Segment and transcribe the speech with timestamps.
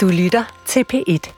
[0.00, 1.32] Du lytter til P1.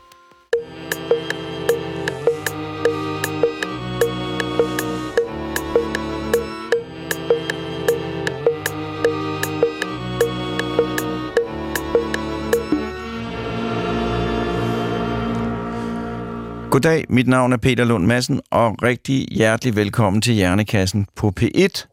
[16.70, 21.86] Goddag, mit navn er Peter Lund Madsen, og rigtig hjertelig velkommen til Hjernekassen på P1,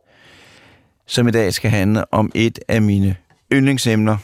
[1.07, 3.15] som i dag skal handle om et af mine
[3.53, 4.17] yndlingsemner,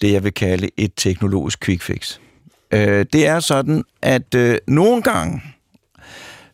[0.00, 2.18] det jeg vil kalde et teknologisk quick fix.
[2.70, 5.42] Øh, det er sådan, at øh, nogle gange,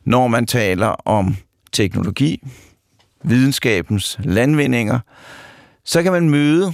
[0.04, 1.36] når man taler om
[1.72, 2.42] teknologi,
[3.24, 4.98] videnskabens landvindinger,
[5.84, 6.72] så kan man møde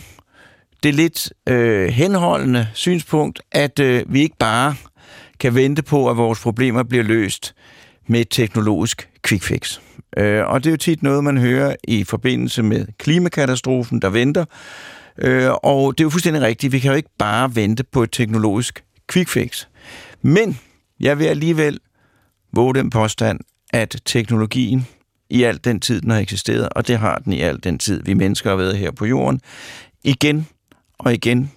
[0.82, 4.74] det lidt øh, henholdende synspunkt, at øh, vi ikke bare
[5.41, 7.55] kan vente på, at vores problemer bliver løst
[8.06, 9.78] med et teknologisk quick fix.
[10.16, 14.44] Øh, og det er jo tit noget, man hører i forbindelse med klimakatastrofen, der venter.
[15.18, 16.72] Øh, og det er jo fuldstændig rigtigt.
[16.72, 19.66] Vi kan jo ikke bare vente på et teknologisk quick fix.
[20.22, 20.58] Men
[21.00, 21.78] jeg vil alligevel
[22.52, 23.41] våge den påstand,
[23.72, 24.86] at teknologien
[25.30, 28.02] i al den tid, den har eksisteret, og det har den i al den tid,
[28.05, 29.41] vi mennesker har været her på jorden,
[30.05, 30.46] igen
[30.98, 31.52] og igen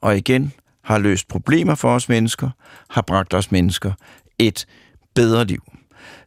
[0.00, 0.52] og igen
[0.84, 2.50] har løst problemer for os mennesker,
[2.90, 3.92] har bragt os mennesker
[4.38, 4.66] et
[5.14, 5.62] bedre liv.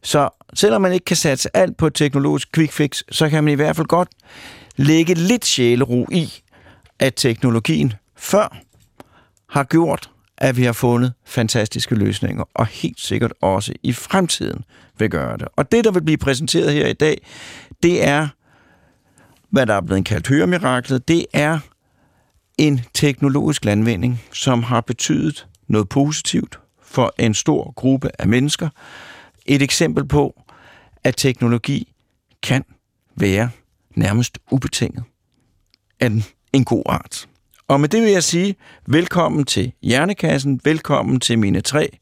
[0.02, 3.52] Så selvom man ikke kan satse alt på et teknologisk quick fix, så kan man
[3.52, 4.08] i hvert fald godt
[4.76, 6.42] lægge lidt sjælero i,
[7.00, 8.56] at teknologien før
[9.48, 14.64] har gjort, at vi har fundet fantastiske løsninger, og helt sikkert også i fremtiden
[14.98, 15.48] vil gøre det.
[15.56, 17.26] Og det, der vil blive præsenteret her i dag,
[17.82, 18.28] det er,
[19.50, 21.58] hvad der er blevet kaldt høremiraklet, det er
[22.58, 28.68] en teknologisk landvinding, som har betydet noget positivt for en stor gruppe af mennesker.
[29.46, 30.42] Et eksempel på,
[31.04, 31.92] at teknologi
[32.42, 32.64] kan
[33.16, 33.50] være
[33.96, 35.04] nærmest ubetinget
[36.00, 36.10] af
[36.52, 37.26] en god art.
[37.68, 38.56] Og med det vil jeg sige,
[38.86, 41.98] velkommen til Hjernekassen, velkommen til mine tre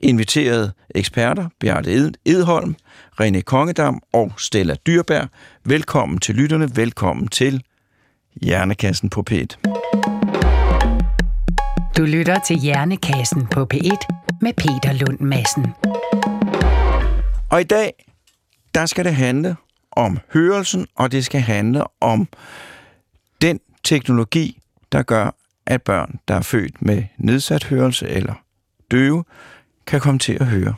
[0.00, 2.76] inviterede eksperter, Bjarte Edholm,
[3.20, 5.28] René Kongedam og Stella Dyrberg.
[5.64, 7.62] Velkommen til lytterne, velkommen til
[8.42, 9.46] Hjernekassen på P1.
[11.96, 14.06] Du lytter til Hjernekassen på P1
[14.40, 15.66] med Peter Lund Madsen.
[17.50, 17.92] Og i dag,
[18.74, 19.56] der skal det handle
[19.92, 22.28] om hørelsen, og det skal handle om
[23.42, 24.58] den teknologi,
[24.92, 25.30] der gør,
[25.66, 28.34] at børn, der er født med nedsat hørelse eller
[28.90, 29.24] døve,
[29.86, 30.74] kan komme til at høre.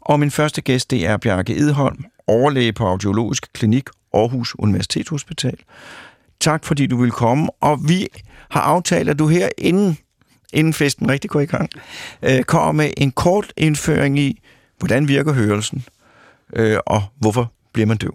[0.00, 5.56] Og min første gæst, det er Bjarke Edholm, overlæge på Audiologisk Klinik Aarhus Universitetshospital.
[6.40, 8.08] Tak fordi du vil komme, og vi
[8.50, 9.98] har aftalt, at du her inden,
[10.52, 11.70] inden festen rigtig går i gang,
[12.22, 14.40] øh, kommer med en kort indføring i,
[14.78, 15.84] hvordan virker hørelsen,
[16.52, 18.14] øh, og hvorfor bliver man døv.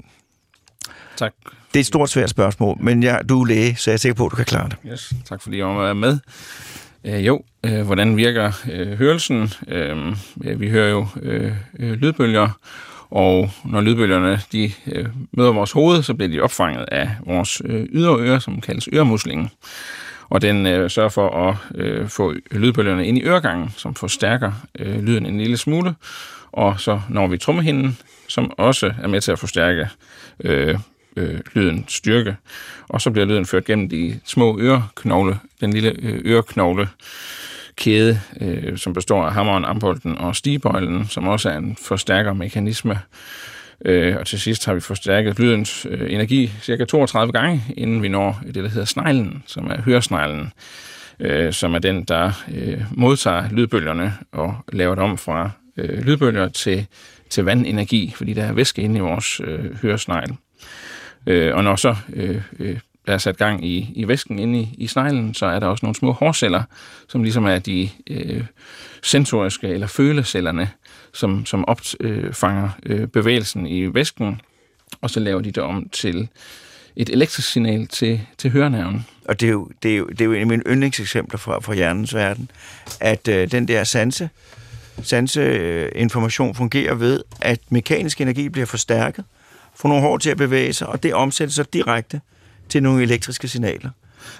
[1.17, 1.33] Tak.
[1.75, 4.15] Det er et stort svært spørgsmål, men jeg, du er læge, så jeg er sikker
[4.15, 4.77] på, at du kan klare det.
[4.91, 6.19] Yes, tak fordi jeg var med.
[7.03, 9.53] Øh, jo, øh, hvordan virker øh, hørelsen?
[9.67, 9.97] Øh,
[10.43, 12.49] øh, vi hører jo øh, øh, lydbølger,
[13.09, 17.85] og når lydbølgerne de, øh, møder vores hoved, så bliver de opfanget af vores øh,
[17.93, 19.49] øre, som kaldes øremuslingen.
[20.29, 25.03] Og den øh, sørger for at øh, få lydbølgerne ind i øregangen, som forstærker øh,
[25.03, 25.95] lyden en lille smule.
[26.51, 27.97] Og så når vi trommehinden,
[28.27, 29.89] som også er med til at forstærke
[30.39, 30.79] øh,
[31.15, 32.35] øh, lyden styrke.
[32.89, 36.87] Og så bliver lyden ført gennem de små øreknogle, den lille øh, øreknogle
[37.75, 42.99] kæde, øh, som består af hammeren, ambolten og stigebøjlen, som også er en forstærkermekanisme.
[43.85, 48.07] Øh, og til sidst har vi forstærket lydens øh, energi cirka 32 gange, inden vi
[48.07, 50.51] når det, der hedder sneglen, som er høresneglen,
[51.19, 56.49] øh, som er den, der øh, modtager lydbølgerne og laver det om fra øh, lydbølger
[56.49, 56.87] til,
[57.29, 60.35] til vandenergi, fordi der er væske inde i vores øh, høresnegl.
[61.27, 64.75] Øh, og når så øh, øh, der er sat gang i, i væsken inde i,
[64.77, 66.63] i sneglen, så er der også nogle små hårceller,
[67.07, 68.43] som ligesom er de øh,
[69.03, 70.69] sensoriske eller følecellerne,
[71.13, 74.41] som, som opfanger øh, øh, bevægelsen i væsken,
[75.01, 76.27] og så laver de det om til
[76.95, 79.05] et elektrisk signal til, til hørenerven.
[79.25, 81.59] Og det er, jo, det, er jo, det er jo en af mine yndlingseksempler fra,
[81.59, 82.51] fra hjernens verden,
[82.99, 84.29] at øh, den der sanse,
[85.01, 89.25] sanseinformation fungerer ved, at mekanisk energi bliver forstærket,
[89.75, 92.21] får nogle hår til at bevæge sig, og det omsætter sig direkte
[92.69, 93.89] til nogle elektriske signaler,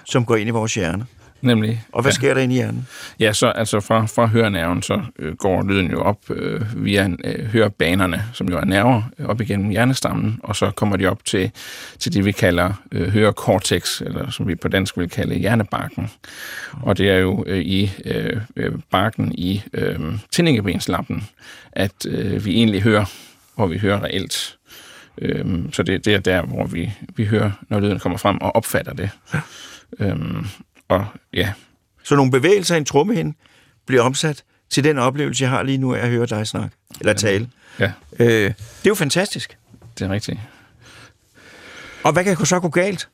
[0.04, 1.06] som går ind i vores hjerne.
[1.40, 1.84] Nemlig.
[1.92, 2.14] Og hvad ja.
[2.14, 2.86] sker der inde i hjernen?
[3.20, 7.46] Ja, så altså fra, fra hørenerven, så øh, går lyden jo op øh, via øh,
[7.46, 11.50] hørebanerne, som jo er nerver, øh, op igennem hjernestammen, og så kommer de op til,
[11.98, 16.10] til det, vi kalder øh, hørekortex, eller som vi på dansk vil kalde hjernebarken.
[16.82, 20.00] Og det er jo øh, i øh, øh barken i øh,
[20.30, 21.28] tændingebenslappen,
[21.72, 23.04] at øh, vi egentlig hører,
[23.54, 24.55] hvor vi hører reelt.
[25.22, 28.56] Øhm, så det, det er der, hvor vi, vi hører, når lyden kommer frem og
[28.56, 29.10] opfatter det.
[30.00, 30.46] Øhm,
[30.88, 31.52] og ja,
[32.04, 33.36] Så nogle bevægelser i en trommehinde
[33.86, 37.12] bliver omsat til den oplevelse, jeg har lige nu af at høre dig snakke, eller
[37.12, 37.48] tale.
[37.80, 38.54] Ja, Øh, det
[38.84, 39.58] er jo fantastisk.
[39.98, 40.38] det er rigtigt.
[42.04, 43.08] Og hvad kan så gå galt?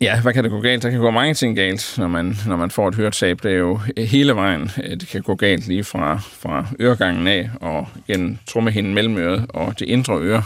[0.00, 0.82] Ja, hvad kan det gå galt?
[0.82, 3.42] Der kan gå mange ting galt, når man, når man får et høretab.
[3.42, 7.50] Det er jo hele vejen, øh, det kan gå galt lige fra, fra øregangen af
[7.60, 10.42] og gennem trommehinden mellem øret og det indre øre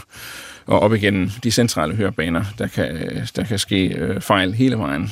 [0.65, 2.43] og op igennem de centrale hørebaner.
[2.57, 5.11] Der kan, der kan ske øh, fejl hele vejen.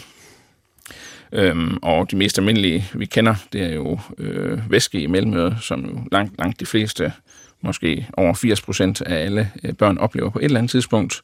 [1.32, 5.86] Øhm, og de mest almindelige, vi kender, det er jo øh, væske i mellemøret, som
[5.86, 7.14] jo langt, langt de fleste,
[7.62, 11.22] måske over 80 procent af alle øh, børn oplever på et eller andet tidspunkt.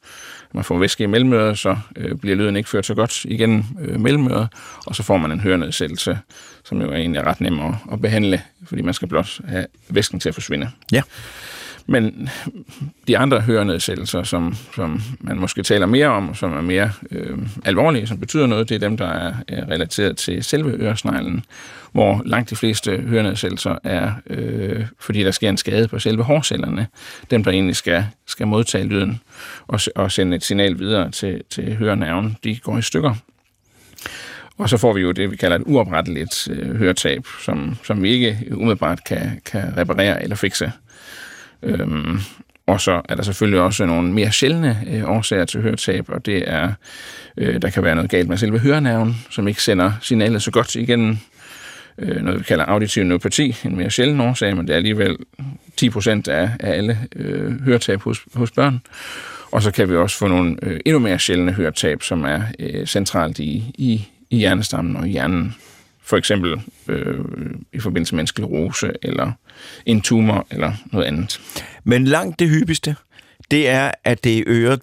[0.54, 4.00] Man får væske i mellemøret, så øh, bliver lyden ikke ført så godt igennem øh,
[4.00, 4.48] mellemøret,
[4.86, 6.18] og så får man en hørenedsættelse,
[6.64, 10.20] som jo er egentlig ret nem at, at behandle, fordi man skal blot have væsken
[10.20, 10.70] til at forsvinde.
[10.92, 11.02] Ja.
[11.90, 12.28] Men
[13.08, 18.06] de andre hørenedsættelser, som, som man måske taler mere om, som er mere øh, alvorlige,
[18.06, 21.44] som betyder noget, det er dem, der er, er relateret til selve øresneglen,
[21.92, 26.86] hvor langt de fleste hørenedsættelser er, øh, fordi der sker en skade på selve hårcellerne,
[27.30, 29.20] dem, der egentlig skal, skal modtage lyden
[29.66, 33.14] og, og sende et signal videre til, til hørenerven, de går i stykker.
[34.58, 38.10] Og så får vi jo det, vi kalder et uopretteligt øh, høretab, som, som vi
[38.10, 40.72] ikke umiddelbart kan, kan reparere eller fikse.
[41.62, 42.18] Øhm,
[42.66, 46.44] og så er der selvfølgelig også nogle mere sjældne øh, årsager til høretab, og det
[46.46, 46.72] er,
[47.36, 50.74] øh, der kan være noget galt med selve hørenerven, som ikke sender signalet så godt
[50.74, 51.18] igennem.
[51.98, 55.16] Øh, noget vi kalder auditiv neuropati, en mere sjælden årsag, men det er alligevel
[55.76, 58.80] 10 procent af, af alle øh, høretab hos, hos børn.
[59.52, 62.86] Og så kan vi også få nogle øh, endnu mere sjældne høretab, som er øh,
[62.86, 65.54] centralt i, i, i hjernestammen og i hjernen.
[66.02, 67.18] For eksempel øh,
[67.72, 69.32] i forbindelse med en sklerose, eller
[69.86, 71.40] en tumor, eller noget andet.
[71.84, 72.96] Men langt det hyppigste,
[73.50, 74.80] det er, at det er øret,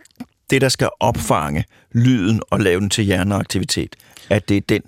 [0.50, 3.96] det der skal opfange lyden og lave den til hjerneaktivitet,
[4.30, 4.82] at det er den,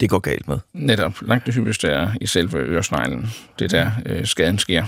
[0.00, 0.58] det går galt med.
[0.72, 1.14] Netop.
[1.22, 3.30] Langt det hyppigste er i selve øresneglen.
[3.58, 4.84] Det er der øh, skaden sker.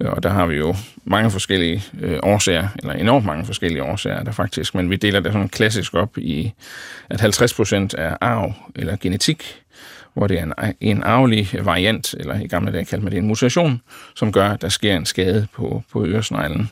[0.00, 4.32] Og der har vi jo mange forskellige øh, årsager, eller enormt mange forskellige årsager der
[4.32, 6.52] faktisk, men vi deler det sådan klassisk op i,
[7.10, 9.62] at 50 procent er arv eller genetik,
[10.14, 13.26] hvor det er en, en arvelig variant, eller i gamle dage kaldte man det en
[13.26, 13.80] mutation,
[14.14, 16.70] som gør, at der sker en skade på, på øresneglen.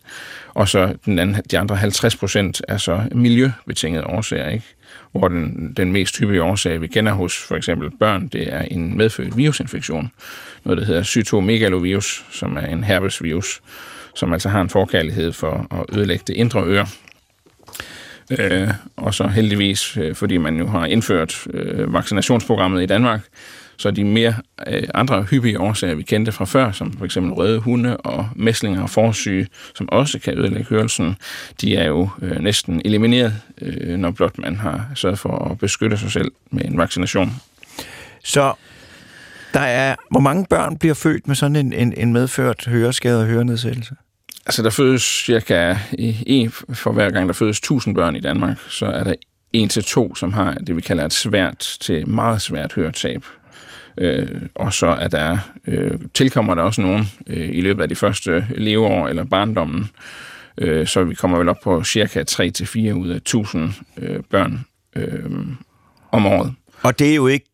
[0.55, 4.64] Og så den anden, de andre 50 procent er så miljøbetingede årsager, ikke?
[5.12, 8.96] hvor den, den mest hyppige årsag, vi kender hos for eksempel børn, det er en
[8.96, 10.11] medfødt virusinfektion.
[10.64, 13.61] Noget, der hedder cytomegalovirus, som er en herpesvirus,
[14.14, 16.87] som altså har en forkærlighed for at ødelægge det indre øre.
[18.30, 23.20] Øh, og så heldigvis, øh, fordi man jo har indført øh, vaccinationsprogrammet i Danmark,
[23.76, 24.34] så de mere
[24.66, 28.82] øh, andre hyppige årsager, vi kendte fra før, som for eksempel røde hunde og mæslinger
[28.82, 31.16] og forsyge, som også kan ødelægge hørelsen,
[31.60, 35.98] de er jo øh, næsten elimineret, øh, når blot man har sørget for at beskytte
[35.98, 37.32] sig selv med en vaccination.
[38.25, 38.52] Så
[39.54, 43.26] der er, hvor mange børn bliver født med sådan en, en, en medført høreskade og
[43.26, 43.94] hørenedsættelse?
[44.49, 45.77] Altså, der fødes cirka
[46.27, 49.15] en for hver gang, der fødes 1000 børn i Danmark, så er der
[49.53, 53.25] en til to, som har det, vi kalder et svært til meget svært høretab.
[53.99, 57.95] Øh, og så er der, øh, tilkommer der også nogen øh, i løbet af de
[57.95, 59.91] første leveår eller barndommen,
[60.59, 64.65] øh, så vi kommer vel op på cirka 3-4 ud af 1000 øh, børn
[64.97, 65.47] øh,
[66.12, 66.55] om året.
[66.83, 67.47] Og det er jo ikke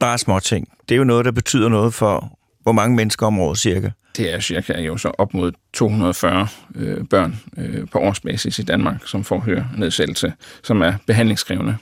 [0.00, 0.68] bare små ting.
[0.88, 3.90] Det er jo noget, der betyder noget for, hvor mange mennesker om året cirka.
[4.16, 9.06] Det er cirka jo så op mod 240 øh, børn øh, på årsbasis i Danmark,
[9.06, 10.32] som får hørenedsættelse,
[10.62, 11.76] som er behandlingskrævende.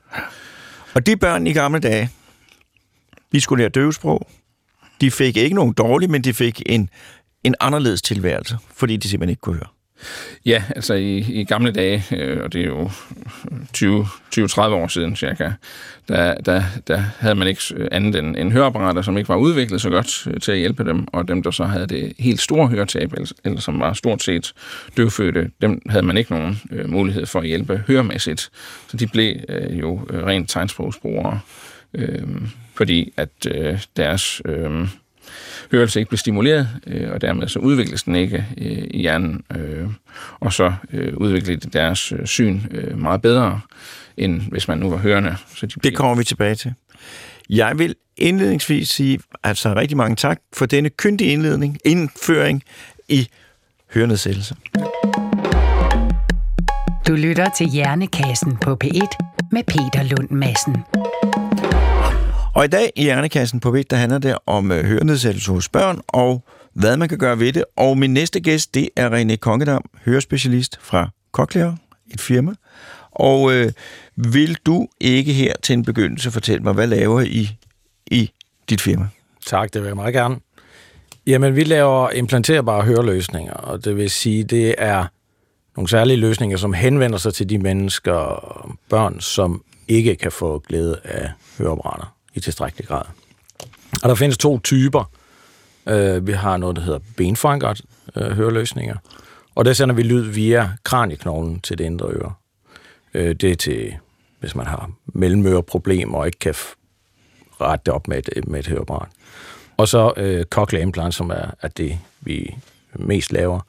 [0.94, 2.10] Og de børn i gamle dage,
[3.32, 4.28] de skulle lære døvesprog.
[5.00, 6.88] De fik ikke nogen dårlig, men de fik en,
[7.44, 9.68] en anderledes tilværelse, fordi de simpelthen ikke kunne høre.
[10.46, 12.90] Ja, altså i, i gamle dage, øh, og det er jo
[13.82, 14.06] øh,
[14.36, 15.50] 20-30 år siden cirka,
[16.08, 19.80] der, der, der havde man ikke øh, andet end, end høreapparater, som ikke var udviklet
[19.80, 22.68] så godt øh, til at hjælpe dem, og dem, der så havde det helt store
[22.68, 24.52] høretab, eller, eller som var stort set
[24.96, 28.50] døvfødte, dem havde man ikke nogen øh, mulighed for at hjælpe høremæssigt.
[28.88, 31.40] Så de blev øh, jo rent tegnsprogsbrugere,
[31.94, 32.22] øh,
[32.74, 34.42] fordi at øh, deres...
[34.44, 34.88] Øh,
[35.76, 39.88] hørelse ikke bliver stimuleret, øh, og dermed så udvikles den ikke øh, i hjernen, øh,
[40.40, 43.60] og så øh, udvikler de deres øh, syn øh, meget bedre,
[44.16, 45.36] end hvis man nu var hørende.
[45.56, 45.90] Så de bliver...
[45.90, 46.74] Det kommer vi tilbage til.
[47.50, 52.62] Jeg vil indledningsvis sige altså rigtig mange tak for denne kyndige indledning, indføring
[53.08, 53.28] i
[53.94, 54.56] hørenedsættelse.
[57.08, 59.08] Du lytter til Hjernekassen på P1
[59.52, 60.76] med Peter Lund Madsen.
[62.54, 66.00] Og i dag i Hjernekassen på Vidt, der handler det om øh, hørenedsættelse hos børn,
[66.08, 67.64] og hvad man kan gøre ved det.
[67.76, 71.76] Og min næste gæst, det er René Kongedam, hørespecialist fra Cochlear,
[72.10, 72.52] et firma.
[73.10, 73.72] Og øh,
[74.16, 77.58] vil du ikke her til en begyndelse fortælle mig, hvad laver I
[78.06, 78.30] i
[78.70, 79.08] dit firma.
[79.46, 80.36] Tak, det vil jeg meget gerne.
[81.26, 85.06] Jamen, vi laver implanterbare høreløsninger, og det vil sige, det er
[85.76, 91.00] nogle særlige løsninger, som henvender sig til de mennesker, børn, som ikke kan få glæde
[91.04, 93.04] af høreapparater i tilstrækkelig grad.
[94.02, 95.10] Og der findes to typer.
[95.88, 97.80] Øh, vi har noget, der hedder benforankret
[98.16, 98.96] øh, høreløsninger,
[99.54, 102.32] og der sender vi lyd via kranieknoglen til det indre øre.
[103.14, 103.96] Øh, det er til,
[104.40, 106.54] hvis man har mellemøreproblemer og ikke kan
[107.60, 109.08] rette det op med et, med et høreapparat.
[109.76, 112.56] Og så øh, cochlear implant, som er, er det, vi
[112.94, 113.60] mest laver,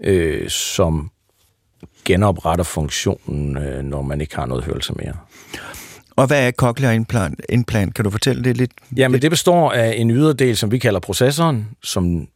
[0.00, 1.10] øh, som
[2.04, 5.16] genopretter funktionen, øh, når man ikke har noget hørelse mere.
[6.16, 7.40] Og hvad er cochlear implant?
[7.48, 7.94] implant?
[7.94, 8.70] Kan du fortælle det lidt?
[8.96, 12.28] Jamen, det består af en yderdel, som vi kalder processoren, som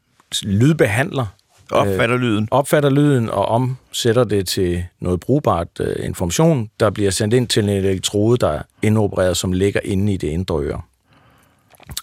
[0.42, 1.26] lydbehandler.
[1.70, 2.48] Opfatter øh, lyden.
[2.50, 7.62] Opfatter lyden og omsætter det til noget brugbart øh, information, der bliver sendt ind til
[7.62, 10.80] en elektrode, der er indopereret, som ligger inde i det indre øre.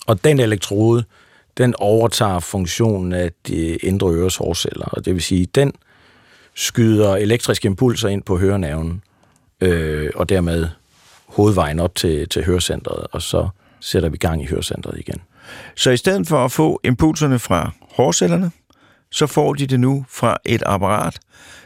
[0.07, 1.03] Og den elektrode,
[1.57, 5.73] den overtager funktionen af de indre øres hårceller, og det vil sige, den
[6.55, 9.01] skyder elektriske impulser ind på hørenerven,
[9.61, 10.67] øh, og dermed
[11.35, 13.47] hovedvejen op til, til hørecentret, og så
[13.79, 15.21] sætter vi gang i hørecentret igen.
[15.75, 18.51] Så i stedet for at få impulserne fra hårcellerne,
[19.11, 21.19] så får de det nu fra et apparat,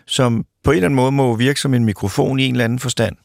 [0.06, 2.80] som på en eller anden måde må virke som en mikrofon i en eller anden
[2.80, 3.16] forstand,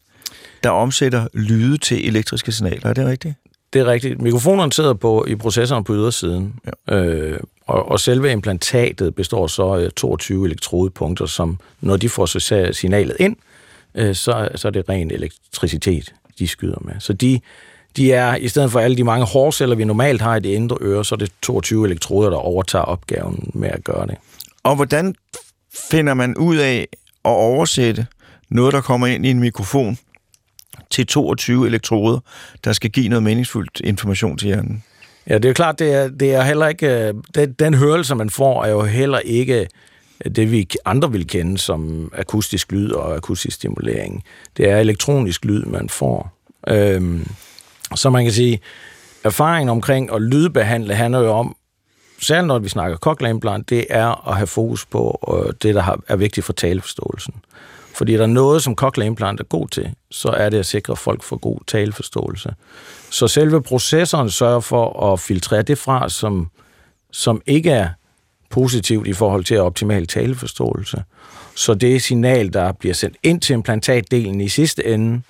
[0.63, 2.89] der omsætter lyde til elektriske signaler.
[2.89, 3.35] Er det rigtigt?
[3.73, 4.21] Det er rigtigt.
[4.21, 6.55] Mikrofonerne sidder på, i processoren på ydersiden,
[6.87, 6.95] ja.
[6.95, 12.25] øh, og, og selve implantatet består så af 22 elektrodepunkter, som når de får
[12.71, 13.35] signalet ind,
[13.95, 16.93] øh, så, så er det ren elektricitet, de skyder med.
[16.99, 17.39] Så de,
[17.97, 20.77] de er, i stedet for alle de mange hårceller, vi normalt har i det indre
[20.81, 24.15] øre, så er det 22 elektroder, der overtager opgaven med at gøre det.
[24.63, 25.15] Og hvordan
[25.89, 26.87] finder man ud af
[27.25, 28.07] at oversætte
[28.49, 29.97] noget, der kommer ind i en mikrofon,
[30.89, 32.19] til 22 elektroder,
[32.63, 34.83] der skal give noget meningsfuldt information til hjernen?
[35.29, 37.13] Ja, det er klart, det er, det er heller ikke...
[37.35, 39.67] Den, den hørelse, man får, er jo heller ikke
[40.35, 44.23] det, vi andre vil kende som akustisk lyd og akustisk stimulering.
[44.57, 46.31] Det er elektronisk lyd, man får.
[46.67, 47.27] Øhm,
[47.95, 48.59] så man kan sige,
[49.23, 51.55] erfaringen omkring at lydbehandle handler jo om,
[52.21, 56.01] særligt når vi snakker cochlear implant, det er at have fokus på øh, det, der
[56.07, 57.33] er vigtigt for taleforståelsen.
[57.95, 60.97] Fordi der noget, som cochlear implant er god til, så er det at sikre, at
[60.97, 62.53] folk får god taleforståelse.
[63.09, 66.49] Så selve processoren sørger for at filtrere det fra, som,
[67.11, 67.89] som ikke er
[68.49, 71.03] positivt i forhold til optimal taleforståelse.
[71.55, 75.21] Så det signal, der bliver sendt ind til implantatdelen i sidste ende,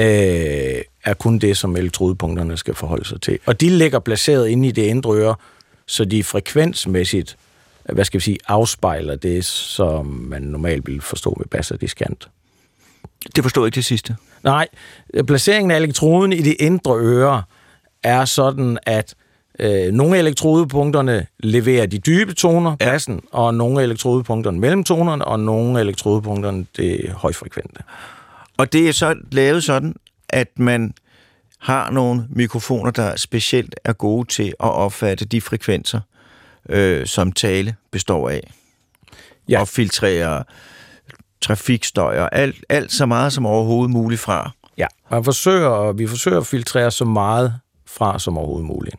[0.00, 3.38] øh, er kun det, som elektrodepunkterne skal forholde sig til.
[3.46, 5.34] Og de ligger placeret inde i det indre øre,
[5.86, 7.36] så de frekvensmæssigt
[7.92, 11.30] hvad skal vi sige, afspejler det, som man normalt vil forstå
[11.70, 12.28] og diskant.
[13.36, 14.16] Det forstår jeg ikke det sidste.
[14.44, 14.68] Nej,
[15.26, 17.42] placeringen af elektroden i det indre øre
[18.02, 19.14] er sådan, at
[19.58, 22.86] øh, nogle af elektrodepunkterne leverer de dybe toner, ja.
[22.86, 27.82] bassen, og nogle af elektrodepunkterne mellemtonerne, og nogle af elektrodepunkterne det højfrekvente.
[28.56, 29.94] Og det er så lavet sådan,
[30.28, 30.94] at man
[31.58, 36.00] har nogle mikrofoner, der specielt er gode til at opfatte de frekvenser,
[36.68, 38.52] øh, som tale består af.
[39.48, 39.60] Ja.
[39.60, 40.44] Og filtrere
[41.40, 44.50] trafikstøj og alt, alt så meget som overhovedet muligt fra.
[44.78, 47.54] Ja, man forsøger, vi forsøger at filtrere så meget
[47.86, 48.96] fra som overhovedet muligt.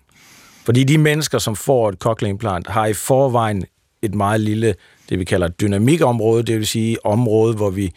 [0.69, 3.63] Fordi de mennesker, som får et cochlear implant, har i forvejen
[4.01, 4.75] et meget lille,
[5.09, 7.91] det vi kalder dynamikområde, det vil sige område, hvor vi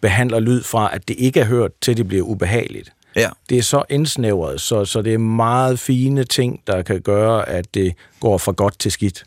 [0.00, 2.92] behandler lyd fra, at det ikke er hørt, til det bliver ubehageligt.
[3.16, 3.28] Ja.
[3.48, 7.74] Det er så indsnævret, så, så det er meget fine ting, der kan gøre, at
[7.74, 9.18] det går fra godt til skidt.
[9.18, 9.24] Så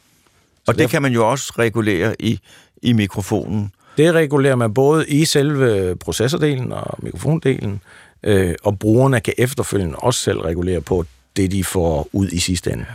[0.67, 2.39] og det derfor, kan man jo også regulere i,
[2.81, 3.71] i mikrofonen.
[3.97, 7.81] Det regulerer man både i selve processordelen og mikrofondelen,
[8.23, 11.05] øh, og brugerne kan efterfølgende også selv regulere på
[11.37, 12.85] det, de får ud i sidste ende.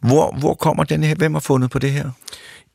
[0.00, 1.14] Hvor, hvor kommer den her?
[1.14, 2.10] Hvem har fundet på det her?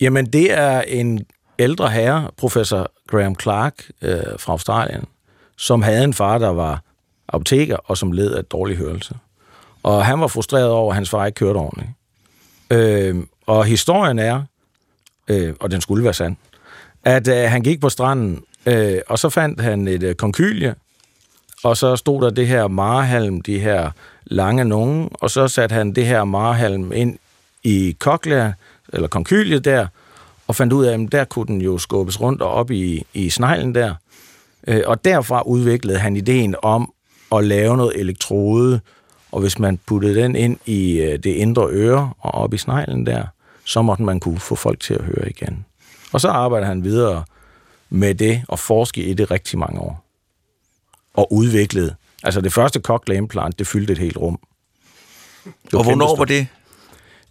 [0.02, 1.26] Jamen, det er en
[1.60, 5.04] ældre herre, professor Graham Clark øh, fra Australien,
[5.58, 6.82] som havde en far, der var
[7.28, 9.16] apoteker, og som led af dårlig hørelse.
[9.84, 11.90] Og han var frustreret over, at hans far ikke kørte ordentligt.
[12.70, 13.16] Øh,
[13.46, 14.44] og historien er,
[15.28, 16.36] øh, og den skulle være sand,
[17.04, 20.76] at øh, han gik på stranden, øh, og så fandt han et øh, konkylie,
[21.64, 23.92] og så stod der det her marhalm, de her
[24.26, 27.18] lange nogen, og så satte han det her marhalm ind
[27.64, 28.52] i koklæa,
[28.94, 29.88] eller konkyliet der,
[30.48, 33.30] og fandt ud af, at der kunne den jo skubbes rundt og op i, i
[33.30, 33.96] sneglen der.
[34.68, 36.94] Øh, og derfra udviklede han ideen om
[37.36, 38.80] at lave noget elektrode,
[39.32, 43.06] og hvis man puttede den ind i øh, det indre øre og op i sneglen
[43.06, 43.24] der,
[43.66, 45.66] så måtte man kunne få folk til at høre igen.
[46.14, 47.24] Og så arbejder han videre
[47.90, 50.01] med det og forske i det rigtig mange år.
[51.14, 51.96] Og udviklet.
[52.24, 54.40] Altså det første cochlear implant, det fyldte et helt rum.
[55.72, 56.48] var Og hvornår var det?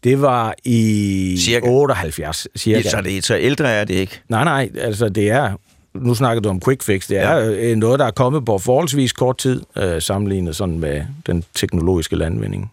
[0.05, 1.67] Det var i Cirka.
[1.69, 2.81] 78, cirka.
[2.85, 4.21] Ja, så, det, så ældre er det ikke.
[4.29, 5.53] Nej, nej, altså det er,
[5.95, 7.75] nu snakker du om quick fix, det er ja.
[7.75, 12.73] noget, der er kommet på forholdsvis kort tid, øh, sammenlignet sådan med den teknologiske landvinding.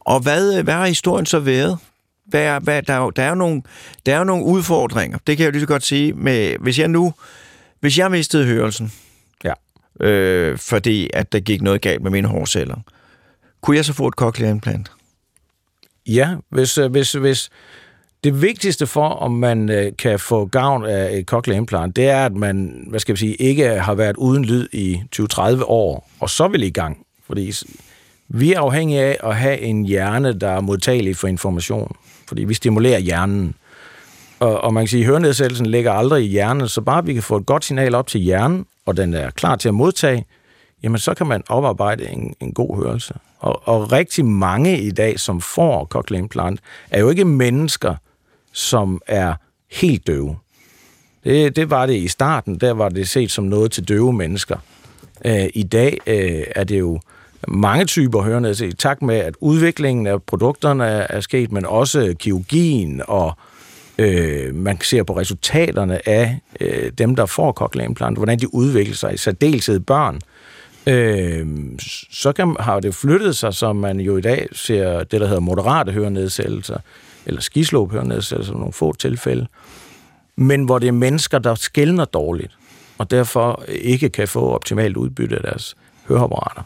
[0.00, 1.78] Og hvad, hvad har historien så været?
[2.26, 3.62] Hvad er, hvad, der, er der, er nogle,
[4.06, 5.18] der er nogle udfordringer.
[5.26, 6.12] Det kan jeg lige så godt sige.
[6.12, 7.14] Med, hvis jeg nu
[7.80, 8.92] hvis jeg mistede hørelsen
[10.00, 12.76] øh, fordi at der gik noget galt med mine hårceller,
[13.60, 14.90] kunne jeg så få et cochlear implant?
[16.06, 17.50] Ja, hvis, øh, hvis, hvis
[18.24, 22.26] det vigtigste for, om man øh, kan få gavn af et cochlear implant, det er,
[22.26, 26.30] at man, hvad skal vi sige, ikke har været uden lyd i 20-30 år, og
[26.30, 27.06] så vil i gang.
[27.26, 27.52] Fordi
[28.28, 31.96] vi er afhængige af at have en hjerne, der er modtagelig for information.
[32.28, 33.54] Fordi vi stimulerer hjernen.
[34.40, 37.22] Og, og man kan sige, at hørenedsættelsen ligger aldrig i hjernen, så bare vi kan
[37.22, 40.24] få et godt signal op til hjernen, og den er klar til at modtage,
[40.82, 43.14] jamen så kan man oparbejde en, en god hørelse.
[43.38, 47.94] Og, og rigtig mange i dag, som får cochlear implant, er jo ikke mennesker,
[48.52, 49.34] som er
[49.70, 50.36] helt døve.
[51.24, 54.56] Det, det var det i starten, der var det set som noget til døve mennesker.
[55.24, 57.00] Øh, I dag øh, er det jo
[57.48, 62.14] mange typer hørenedsættelse, i takt med, at udviklingen af produkterne er, er sket, men også
[62.18, 63.55] kirurgien, og øh,
[63.98, 68.94] øh, man ser på resultaterne af øh, dem, der får cochlear implant, hvordan de udvikler
[68.94, 70.20] sig, i særdeleshed børn,
[70.86, 71.46] øh,
[72.10, 75.40] så kan, har det flyttet sig, som man jo i dag ser det, der hedder
[75.40, 76.78] moderate hørenedsættelser,
[77.26, 79.46] eller skislåb hørenedsættelser nogle få tilfælde,
[80.36, 82.52] men hvor det er mennesker, der skældner dårligt,
[82.98, 85.76] og derfor ikke kan få optimalt udbytte af deres
[86.08, 86.62] høreapparater.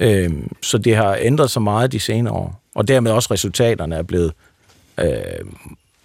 [0.00, 0.30] Øh,
[0.62, 4.32] så det har ændret sig meget de senere år, og dermed også resultaterne er blevet
[5.00, 5.06] øh,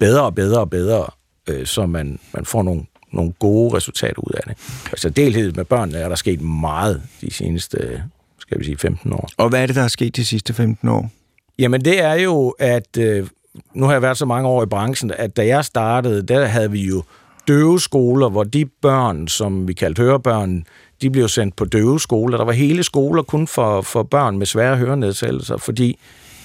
[0.02, 1.06] bedre og bedre og bedre,
[1.50, 4.58] øh, så man, man får nogle, nogle gode resultater ud af det.
[4.92, 8.04] Altså delhed med børnene er der sket meget de seneste,
[8.40, 9.30] skal vi sige, 15 år.
[9.38, 11.12] Og hvad er det, der er sket de sidste 15 år?
[11.60, 13.28] Jamen det er jo, at øh,
[13.74, 16.72] nu har jeg været så mange år i branchen, at da jeg startede, der havde
[16.72, 17.04] vi jo
[17.48, 20.66] døveskoler, hvor de børn, som vi kaldte hørebørn,
[21.02, 22.38] de blev sendt på døveskoler.
[22.38, 26.00] Der var hele skoler kun for, for børn med svære hørenedsættelser, fordi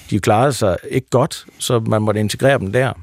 [0.09, 2.93] de klarede sig ikke godt, så man måtte integrere dem der.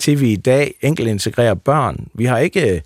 [0.00, 2.08] Til vi i dag enkelt integrerer børn.
[2.14, 2.80] Vi har ikke øh,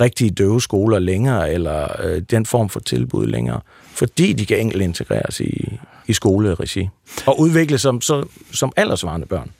[0.00, 3.60] rigtige døveskoler længere, eller øh, den form for tilbud længere,
[3.94, 6.88] fordi de kan enkelt integreres i, i skoleregi
[7.26, 9.50] og udvikle som, så, som aldersvarende børn.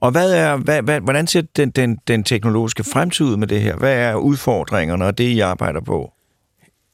[0.00, 3.60] Og hvad er, hvad, hvad, hvordan ser den, den, den teknologiske fremtid ud med det
[3.60, 3.76] her?
[3.76, 6.12] Hvad er udfordringerne og det, I arbejder på?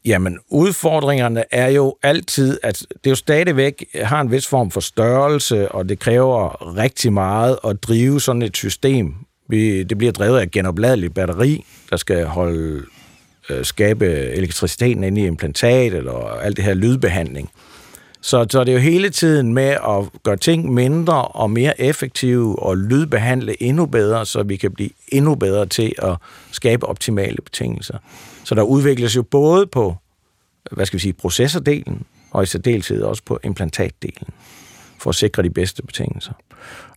[0.04, 5.72] Jamen, udfordringerne er jo altid, at det jo stadigvæk har en vis form for størrelse,
[5.72, 9.14] og det kræver rigtig meget at drive sådan et system.
[9.52, 12.82] Vi- Det bliver drevet af genopladeligt batteri, der skal holde,
[13.50, 17.50] øh, skabe elektriciteten inde i implantatet og alt det her lydbehandling.
[18.20, 22.62] Så, så det er jo hele tiden med at gøre ting mindre og mere effektive
[22.62, 26.16] og lydbehandle endnu bedre, så vi kan blive endnu bedre til at
[26.50, 27.98] skabe optimale betingelser.
[28.44, 29.96] Så der udvikles jo både på,
[30.72, 34.28] hvad skal vi sige, processordelen, og i særdeleshed også på implantatdelen,
[34.98, 36.32] for at sikre de bedste betingelser.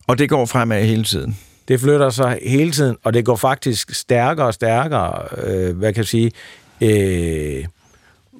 [0.06, 1.36] Og det går fremad hele tiden.
[1.68, 5.22] Det flytter sig hele tiden, og det går faktisk stærkere og stærkere.
[5.46, 6.32] Øh, hvad kan jeg sige?
[6.80, 7.64] Øh,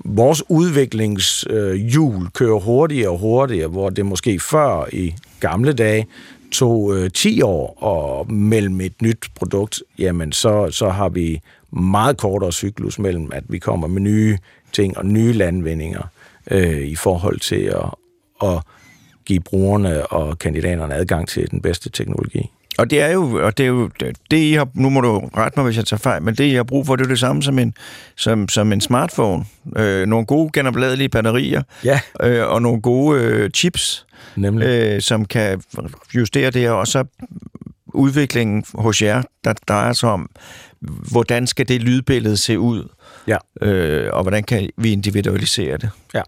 [0.05, 6.07] vores udviklingshjul øh, kører hurtigere og hurtigere, hvor det måske før i gamle dage
[6.53, 12.17] tog øh, 10 år og mellem et nyt produkt, jamen så, så har vi meget
[12.17, 14.39] kortere cyklus mellem, at vi kommer med nye
[14.73, 16.03] ting og nye landvindinger
[16.51, 17.95] øh, i forhold til at,
[18.43, 18.63] at
[19.25, 22.51] give brugerne og kandidaterne adgang til den bedste teknologi.
[22.79, 23.91] Og det er jo, og det er jo
[24.31, 26.55] det, I har, nu må du rette mig, hvis jeg tager fejl, men det, I
[26.55, 27.75] har brug for, det er det samme som en,
[28.17, 29.45] som, som en smartphone.
[29.77, 34.67] Øh, nogle gode genopladelige batterier, Ja, øh, og nogle gode øh, chips, nemlig.
[34.69, 35.63] øh, som kan
[36.15, 37.05] justere det her, og så
[37.87, 40.31] udviklingen hos jer, der drejer sig om,
[41.11, 42.89] hvordan skal det lydbillede se ud,
[43.29, 43.37] Ja.
[43.67, 45.91] øh, og hvordan kan vi individualisere det.
[46.15, 46.23] Ja.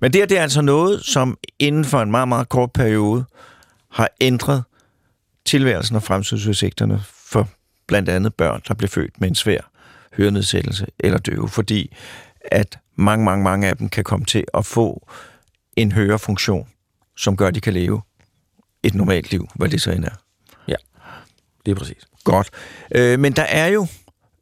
[0.00, 3.24] Men det her, det er altså noget, som inden for en meget, meget kort periode
[3.92, 4.62] har ændret
[5.44, 7.48] tilværelsen og fremtidsudsigterne for
[7.86, 9.70] blandt andet børn, der blev født med en svær
[10.16, 11.96] hørenedsættelse eller døve, fordi
[12.44, 15.08] at mange, mange, mange af dem kan komme til at få
[15.76, 16.68] en hørefunktion,
[17.16, 18.00] som gør, at de kan leve
[18.82, 20.14] et normalt liv, hvad det så end er.
[21.66, 22.06] Det er præcis.
[22.24, 22.50] Godt.
[22.94, 23.86] Øh, men der er jo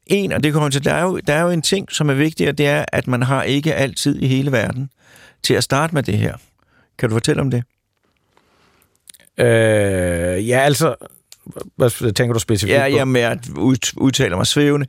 [0.07, 2.15] en, og det kommer til, der er, jo, der er jo en ting, som er
[2.15, 4.91] vigtig, og det er, at man har ikke altid i hele verden
[5.43, 6.37] til at starte med det her.
[6.99, 7.65] Kan du fortælle om det?
[9.39, 10.95] Øh, ja, altså,
[11.77, 12.97] hvad tænker du specifikt Ja, på?
[12.97, 14.87] jeg med at ud, udtale mig svævende.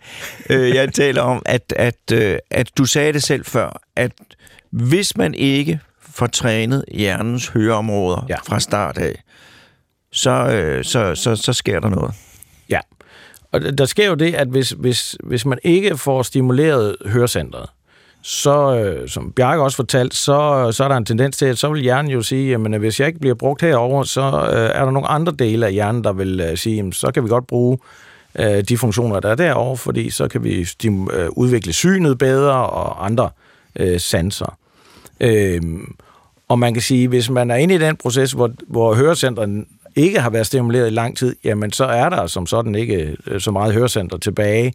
[0.49, 4.11] Øh, jeg taler om, at, at, øh, at du sagde det selv før, at
[4.71, 8.35] hvis man ikke får trænet hjernens høreområder ja.
[8.47, 9.23] Fra start af,
[10.11, 12.13] så, øh, så, så, så sker der noget.
[12.69, 12.79] Ja.
[13.51, 17.69] Og der- der sker jo det, at hvis, hvis, hvis man ikke får stimuleret hørecentret,
[18.21, 21.69] så, øh, som Bjarke også fortalt, så, så er der en tendens til, at så
[21.69, 24.91] vil hjernen jo sige, jamen hvis jeg ikke bliver brugt herover, så øh, er der
[24.91, 27.77] nogle andre dele af hjernen, der vil øh, sige, jamen, så kan vi godt bruge
[28.39, 32.53] øh, de funktioner, der er derovre, fordi så kan vi stim- øh, udvikle synet bedre
[32.53, 33.29] og andre
[33.75, 34.57] øh, sanser.
[35.19, 35.61] Øh,
[36.47, 40.19] og man kan sige, hvis man er inde i den proces, hvor, hvor hørecentret ikke
[40.19, 43.51] har været stimuleret i lang tid, jamen så er der som sådan ikke øh, så
[43.51, 44.73] meget hørecenter tilbage,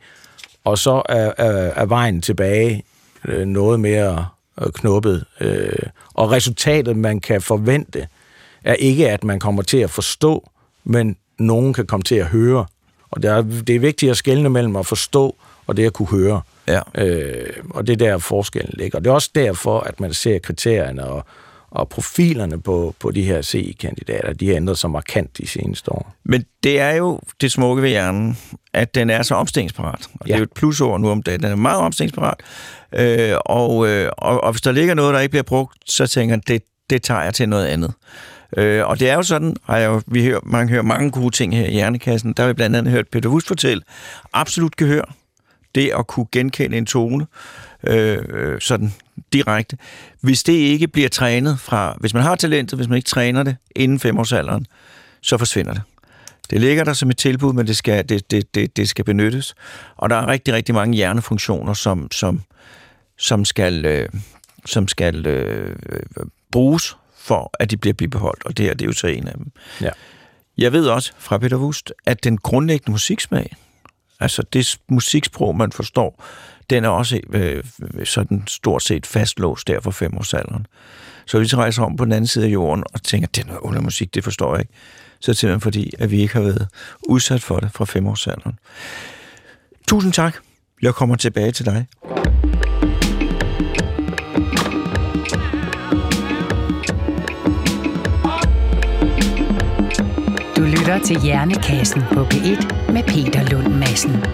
[0.64, 2.83] og så er, er, er vejen tilbage
[3.24, 4.26] øh, noget mere
[4.60, 5.24] øh, knuppet.
[5.40, 5.72] Øh,
[6.14, 8.08] og resultatet, man kan forvente,
[8.64, 10.50] er ikke, at man kommer til at forstå,
[10.84, 12.66] men nogen kan komme til at høre.
[13.10, 16.08] Og det er, det er vigtigt at skelne mellem at forstå og det at kunne
[16.08, 16.40] høre.
[16.68, 16.80] Ja.
[16.94, 18.98] Øh, og det er der forskellen ligger.
[18.98, 21.26] Det er også derfor, at man ser kriterierne og,
[21.74, 26.14] og profilerne på, på de her CI-kandidater, de har ændret sig markant de seneste år.
[26.24, 28.38] Men det er jo det smukke ved hjernen,
[28.72, 30.08] at den er så omstillingsparat.
[30.14, 30.32] Og ja.
[30.32, 31.42] Det er jo et plusord nu om dagen.
[31.42, 32.40] Den er meget omstillingsparat.
[32.92, 36.37] Øh, og, øh, og, og hvis der ligger noget, der ikke bliver brugt, så tænker
[36.37, 37.92] det, det tager jeg til noget andet.
[38.56, 41.30] Øh, og det er jo sådan, har jeg jo, vi hører, man hører mange gode
[41.30, 42.32] ting her i Hjernekassen.
[42.32, 43.82] Der har vi blandt andet hørt Peter Wust fortælle,
[44.32, 45.14] absolut gehør.
[45.74, 47.26] Det at kunne genkende en tone,
[47.87, 48.92] øh, sådan
[49.33, 49.77] direkte.
[50.20, 53.57] Hvis det ikke bliver trænet fra, hvis man har talentet, hvis man ikke træner det
[53.77, 54.66] inden femårsalderen,
[55.20, 55.83] så forsvinder det.
[56.51, 59.55] Det ligger der som et tilbud, men det skal, det, det, det, det skal benyttes.
[59.97, 62.42] Og der er rigtig, rigtig mange hjernefunktioner, som, som,
[63.18, 64.09] som skal, øh,
[64.66, 65.77] som skal øh,
[66.53, 68.44] bruges for, at de bliver bibeholdt.
[68.44, 69.53] Og det her, det er jo så en af dem.
[69.81, 69.90] Ja.
[70.59, 73.57] Jeg ved også fra Peter Wust, at den grundlæggende musiksmag,
[74.20, 76.25] altså det musiksprog, man forstår,
[76.70, 77.64] den er også øh,
[78.05, 80.66] sådan stort set fastlåst der for femårsalderen.
[81.27, 83.61] Så vi rejser om på den anden side af jorden og tænker, det er noget
[83.61, 84.72] under musik, det forstår jeg ikke,
[85.20, 86.68] så simpelthen fordi, at vi ikke har været
[87.09, 88.59] udsat for det fra femårsalderen.
[89.88, 90.37] Tusind tak.
[90.83, 91.87] Jeg kommer tilbage til dig.
[100.57, 104.24] Du lytter til Hjernekassen på P1 med Peter Lund Madsen.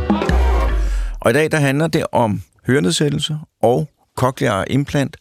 [1.21, 5.17] Og i dag der handler det om hørenedsættelse og cochlear implant.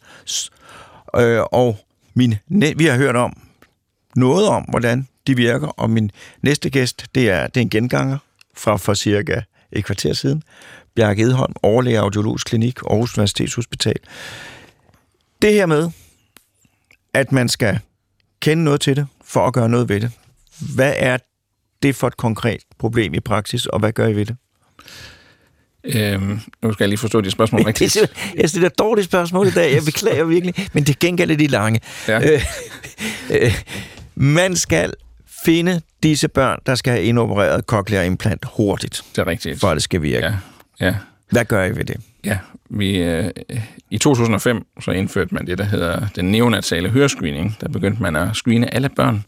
[1.16, 1.78] Øh, og
[2.14, 2.34] min
[2.76, 3.40] vi har hørt om
[4.16, 6.10] noget om, hvordan de virker, og min
[6.42, 8.18] næste gæst, det er, det er en genganger
[8.56, 9.40] fra for cirka
[9.72, 10.42] et kvarter siden.
[10.94, 13.96] Bjarke Edholm, overlæge audiologisk klinik, Aarhus Universitetshospital.
[15.42, 15.90] Det her med,
[17.14, 17.78] at man skal
[18.40, 20.10] kende noget til det, for at gøre noget ved det.
[20.74, 21.18] Hvad er
[21.82, 24.36] det for et konkret problem i praksis, og hvad gør I ved det?
[25.84, 28.12] Øhm, nu skal jeg lige forstå de spørgsmål Det er, rigtigt.
[28.36, 29.74] jeg stiller dårlige spørgsmål i dag.
[29.74, 31.80] Jeg beklager virkelig, men det gengæld er de lange.
[32.08, 32.32] Ja.
[32.32, 32.42] Øh,
[33.30, 33.54] øh,
[34.14, 34.92] man skal
[35.44, 39.60] finde disse børn, der skal have indopereret cochlear implant hurtigt, Det er rigtigt.
[39.60, 40.26] for at det skal virke.
[40.80, 40.94] Ja, ja.
[41.30, 41.96] Hvad gør I ved det?
[42.24, 42.38] Ja,
[42.70, 43.30] vi, øh,
[43.90, 47.56] i 2005 så indførte man det, der hedder den neonatale hørescreening.
[47.60, 49.24] Der begyndte man at screene alle børn,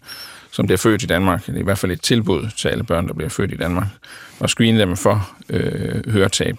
[0.52, 1.46] som bliver født i Danmark.
[1.46, 3.86] Det er i hvert fald et tilbud til alle børn, der bliver født i Danmark.
[4.40, 6.56] Og screene dem for øh, høretab.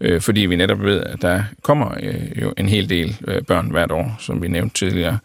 [0.00, 3.70] Øh, fordi vi netop ved, at der kommer øh, jo en hel del øh, børn
[3.70, 5.18] hvert år, som vi nævnte tidligere,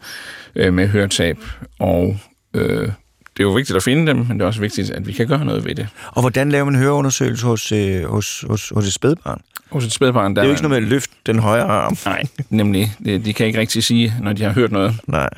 [0.54, 1.38] øh, med høretab.
[1.78, 2.18] Og
[2.54, 2.88] øh,
[3.36, 5.26] det er jo vigtigt at finde dem, men det er også vigtigt, at vi kan
[5.26, 5.88] gøre noget ved det.
[6.06, 9.40] Og hvordan laver man høreundersøgelse hos, øh, hos, hos, hos et spædbarn?
[9.70, 11.96] Hos et spædbarn, der Det er jo ikke noget med at løfte den højre arm.
[12.06, 12.92] Nej, nemlig.
[13.04, 14.94] De, de kan ikke rigtig sige, når de har hørt noget.
[15.06, 15.28] Nej.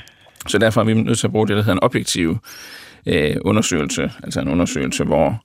[0.46, 2.38] Så derfor er vi nødt til at bruge det, der hedder en objektiv
[3.06, 4.12] øh, undersøgelse.
[4.22, 5.42] Altså en undersøgelse, hvor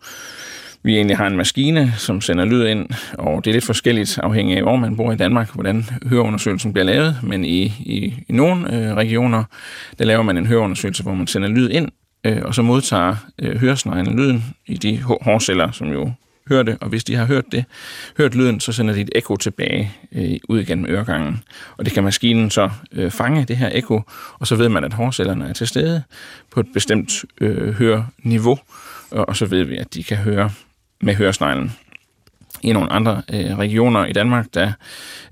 [0.84, 4.58] vi egentlig har en maskine, som sender lyd ind, og det er lidt forskelligt afhængig
[4.58, 7.20] af, hvor man bor i Danmark, hvordan høreundersøgelsen bliver lavet.
[7.24, 9.44] Men i, i, i nogle øh, regioner,
[10.00, 11.90] der laver man en høreundersøgelse, hvor man sender lyd ind,
[12.26, 16.12] øh, og så modtager øh, høresneglene lyden i de hårceller, som jo
[16.52, 17.66] hører det, og hvis de har hørt det,
[18.18, 21.44] hørt lyden, så sender de et ekko tilbage øh, ud igennem øregangen.
[21.78, 24.02] Og det kan maskinen så øh, fange, det her ekko,
[24.40, 26.04] og så ved man, at hårcellerne er til stede
[26.52, 28.60] på et bestemt øh, høreniveau,
[29.12, 30.52] og, og så ved vi, at de kan høre
[31.02, 31.72] med høresneglen.
[32.64, 34.72] I nogle andre øh, regioner i Danmark, der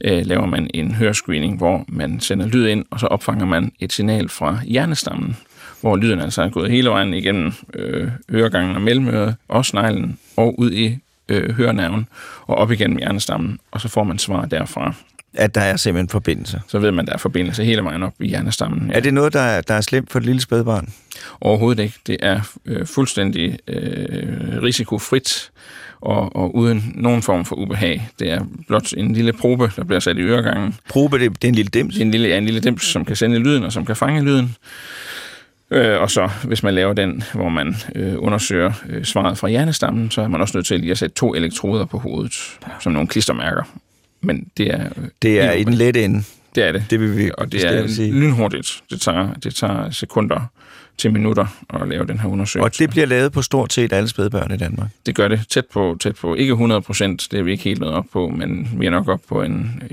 [0.01, 3.93] øh, laver man en hørescreening, hvor man sender lyd ind, og så opfanger man et
[3.93, 5.38] signal fra hjernestammen,
[5.82, 10.60] hvor lyden altså er gået hele vejen igennem øh, øregangen og mellemøret, og sneglen, og
[10.60, 10.97] ud i
[11.30, 12.08] øh, hørenerven,
[12.48, 14.94] og op igennem hjernestammen, og så får man svar derfra.
[15.34, 16.62] at der er simpelthen forbindelse.
[16.68, 18.89] Så ved man, at der er forbindelse hele vejen op i hjernestammen.
[18.89, 18.98] Ja.
[18.98, 20.94] Er det noget, der er, der er slemt for et lille spædbarn?
[21.42, 21.96] Overhovedet ikke.
[22.08, 25.52] Det er øh, fuldstændig øh, risikofrit
[26.02, 28.10] og, og uden nogen form for ubehag.
[28.20, 30.76] Det er blot en lille probe, der bliver sat i øregangen.
[30.89, 31.94] Probe, det, det er en lille dims?
[31.94, 33.96] Det er en lille, ja, en lille dims, som kan sende lyden og som kan
[33.96, 34.56] fange lyden.
[35.71, 40.12] Øh, og så, hvis man laver den, hvor man øh, undersøger øh, svaret fra hjernestammen,
[40.12, 42.34] så er man også nødt til lige at sætte to elektroder på hovedet,
[42.79, 43.63] som nogle klistermærker.
[44.21, 44.86] Men det er...
[44.86, 46.23] Øh, det er i den lette ende.
[46.55, 46.86] Det er det.
[46.89, 48.12] Det vil vi Og det er sige.
[48.13, 48.84] lynhurtigt.
[48.89, 50.39] Det tager, det tager sekunder
[50.97, 52.65] til minutter at lave den her undersøgelse.
[52.65, 54.89] Og det bliver lavet på stort set alle spædbørn i Danmark?
[55.05, 56.36] Det gør det tæt på, tæt på.
[56.36, 59.08] Ikke 100 procent, det er vi ikke helt nået op på, men vi er nok
[59.08, 59.84] op på en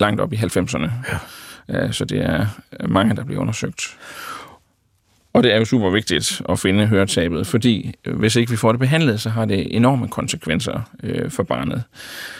[0.00, 0.90] langt op i 90'erne.
[1.68, 1.92] Ja.
[1.92, 2.46] Så det er
[2.88, 3.96] mange, der bliver undersøgt.
[5.32, 8.72] Og det er jo super vigtigt at finde høretabet, fordi øh, hvis ikke vi får
[8.72, 11.82] det behandlet, så har det enorme konsekvenser øh, for barnet.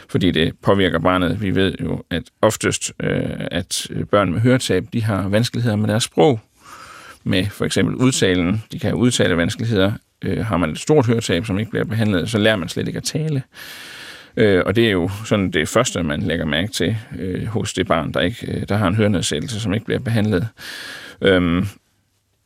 [0.09, 1.42] Fordi det påvirker barnet.
[1.42, 5.88] Vi ved jo, at oftest, øh, at øh, børn med høretab, de har vanskeligheder med
[5.88, 6.40] deres sprog.
[7.24, 8.62] Med for eksempel udtalen.
[8.72, 9.92] De kan have udtale vanskeligheder.
[10.22, 12.96] Øh, har man et stort høretab, som ikke bliver behandlet, så lærer man slet ikke
[12.96, 13.42] at tale.
[14.37, 17.87] Øh, og det er jo sådan det første, man lægger mærke til øh, hos det
[17.87, 20.48] barn, der, ikke, øh, der har en hørenedsættelse, som ikke bliver behandlet.
[21.20, 21.66] Øhm,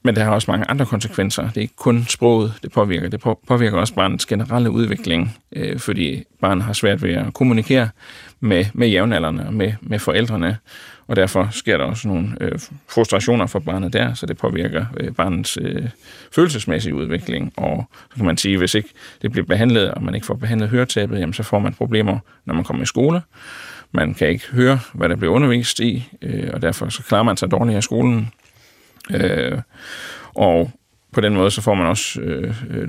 [0.05, 1.43] men det har også mange andre konsekvenser.
[1.43, 3.09] Det er ikke kun sproget, det påvirker.
[3.09, 7.89] Det påvirker også barnets generelle udvikling, øh, fordi barnet har svært ved at kommunikere
[8.41, 10.57] med, med jævnaldrende og med, med forældrene.
[11.07, 15.13] Og derfor sker der også nogle øh, frustrationer for barnet der, så det påvirker øh,
[15.13, 15.89] barnets øh,
[16.33, 17.53] følelsesmæssige udvikling.
[17.57, 18.89] Og så kan man sige, hvis ikke
[19.23, 22.55] det bliver behandlet, og man ikke får behandlet høretabet, jamen, så får man problemer, når
[22.55, 23.23] man kommer i skole.
[23.93, 27.37] Man kan ikke høre, hvad der bliver undervist i, øh, og derfor så klarer man
[27.37, 28.31] sig dårligt i skolen.
[29.11, 29.59] Øh,
[30.35, 30.71] og
[31.13, 32.89] på den måde, så får man også øh, øh,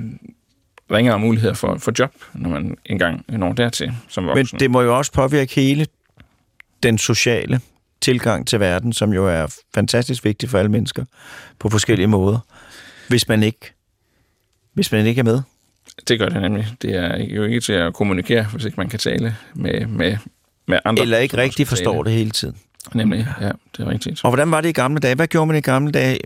[0.90, 4.48] ringere muligheder for, for job, når man engang når dertil som voksen.
[4.52, 5.86] Men det må jo også påvirke hele
[6.82, 7.60] den sociale
[8.00, 11.04] tilgang til verden, som jo er fantastisk vigtig for alle mennesker
[11.58, 12.38] på forskellige måder,
[13.08, 13.72] hvis man ikke,
[14.72, 15.40] hvis man ikke er med.
[16.08, 16.66] Det gør det nemlig.
[16.82, 20.16] Det er jo ikke til at kommunikere, hvis ikke man kan tale med, med,
[20.66, 21.02] med andre.
[21.02, 22.56] Eller ikke rigtig forstår det hele tiden.
[22.94, 24.24] Nemlig, ja, det er rigtigt.
[24.24, 25.14] Og hvordan var det i gamle dage?
[25.14, 26.18] Hvad gjorde man i gamle dage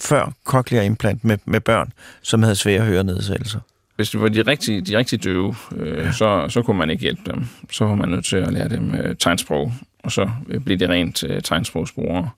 [0.00, 3.60] før cochlear implant med, med børn, som havde svære hørenedsættelser?
[3.96, 6.12] Hvis det var de rigtige, de rigtige døve, øh, ja.
[6.12, 7.46] så, så kunne man ikke hjælpe dem.
[7.70, 9.72] Så var man nødt til at lære dem øh, tegnsprog,
[10.04, 12.30] og så øh, blev det rent øh, tegnsprogsbrugere.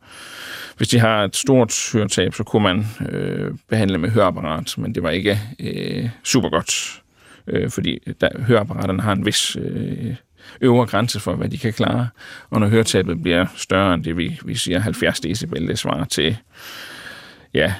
[0.76, 5.02] Hvis de har et stort høretab, så kunne man øh, behandle med høreapparat, men det
[5.02, 7.02] var ikke øh, super godt,
[7.46, 10.14] øh, fordi der, høreapparaterne har en vis øh,
[10.60, 12.08] øvre grænse for, hvad de kan klare.
[12.50, 16.36] Og når høretabet bliver større end det, vi, vi siger 70 decibel, det svarer til,
[17.54, 17.74] ja,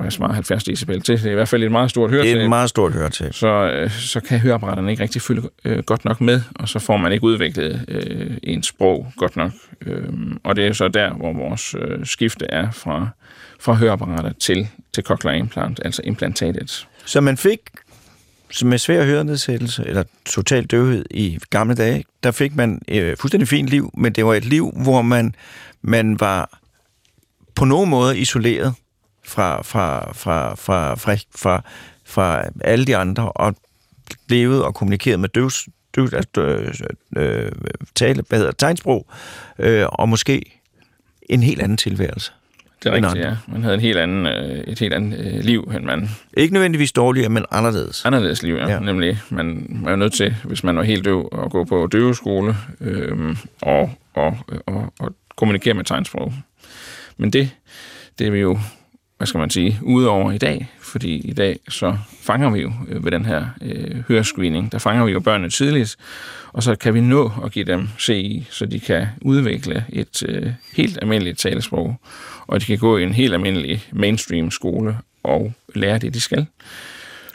[0.00, 1.18] hvad svarer 70 decibel til?
[1.18, 2.34] Det er i hvert fald et meget stort høretab.
[2.34, 3.34] Det er et meget stort høretab.
[3.34, 6.96] Så, øh, så kan høreapparaterne ikke rigtig følge øh, godt nok med, og så får
[6.96, 9.52] man ikke udviklet øh, ens sprog godt nok.
[9.86, 10.08] Øh,
[10.44, 13.08] og det er så der, hvor vores øh, skifte er fra,
[13.60, 16.88] fra høreapparater til, til cochlear implant, altså implantatet.
[17.04, 17.60] Så man fik
[18.64, 23.68] med svær hørenedsættelse, eller total døvhed i gamle dage, der fik man øh, fuldstændig fint
[23.68, 25.34] liv, men det var et liv, hvor man,
[25.82, 26.58] man var
[27.54, 28.74] på nogen måde isoleret
[29.24, 31.62] fra, fra, fra, fra, fra, fra,
[32.04, 33.54] fra alle de andre, og
[34.28, 36.74] levede og kommunikerede med døvs, døvs altså, øh,
[37.16, 37.52] øh,
[37.94, 39.06] tale, hvad hedder, tegnsprog,
[39.58, 40.60] øh, og måske
[41.28, 42.32] en helt anden tilværelse.
[42.82, 43.36] Det er rigtigt, ja.
[43.46, 46.10] Man havde en helt anden, øh, et helt andet øh, liv, end man...
[46.36, 48.04] Ikke nødvendigvis dårligere, men anderledes.
[48.04, 48.68] Anderledes liv, ja.
[48.68, 48.78] ja.
[48.78, 52.56] Nemlig, man, man er nødt til, hvis man var helt døv, at gå på døveskole
[52.80, 56.34] øh, og, og, og, og kommunikere med tegnsprog.
[57.16, 57.50] Men det,
[58.18, 58.58] det er vi jo,
[59.18, 62.72] hvad skal man sige, ude over i dag, fordi i dag så fanger vi jo
[62.88, 65.96] øh, ved den her øh, hørescreening, der fanger vi jo børnene tidligt,
[66.52, 70.52] og så kan vi nå at give dem CI, så de kan udvikle et øh,
[70.76, 71.96] helt almindeligt talesprog,
[72.46, 76.46] og de kan gå i en helt almindelig mainstream skole og lære det, de skal.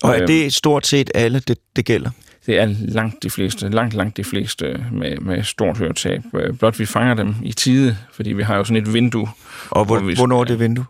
[0.03, 2.09] Og er øhm, det stort set alle, det, det gælder?
[2.45, 6.21] Det er langt de fleste, langt, langt de fleste med, med stort høretab.
[6.35, 9.27] Øh, blot vi fanger dem i tide, fordi vi har jo sådan et vindue.
[9.69, 10.85] Og hvor, hvor vi, hvornår er det vindue?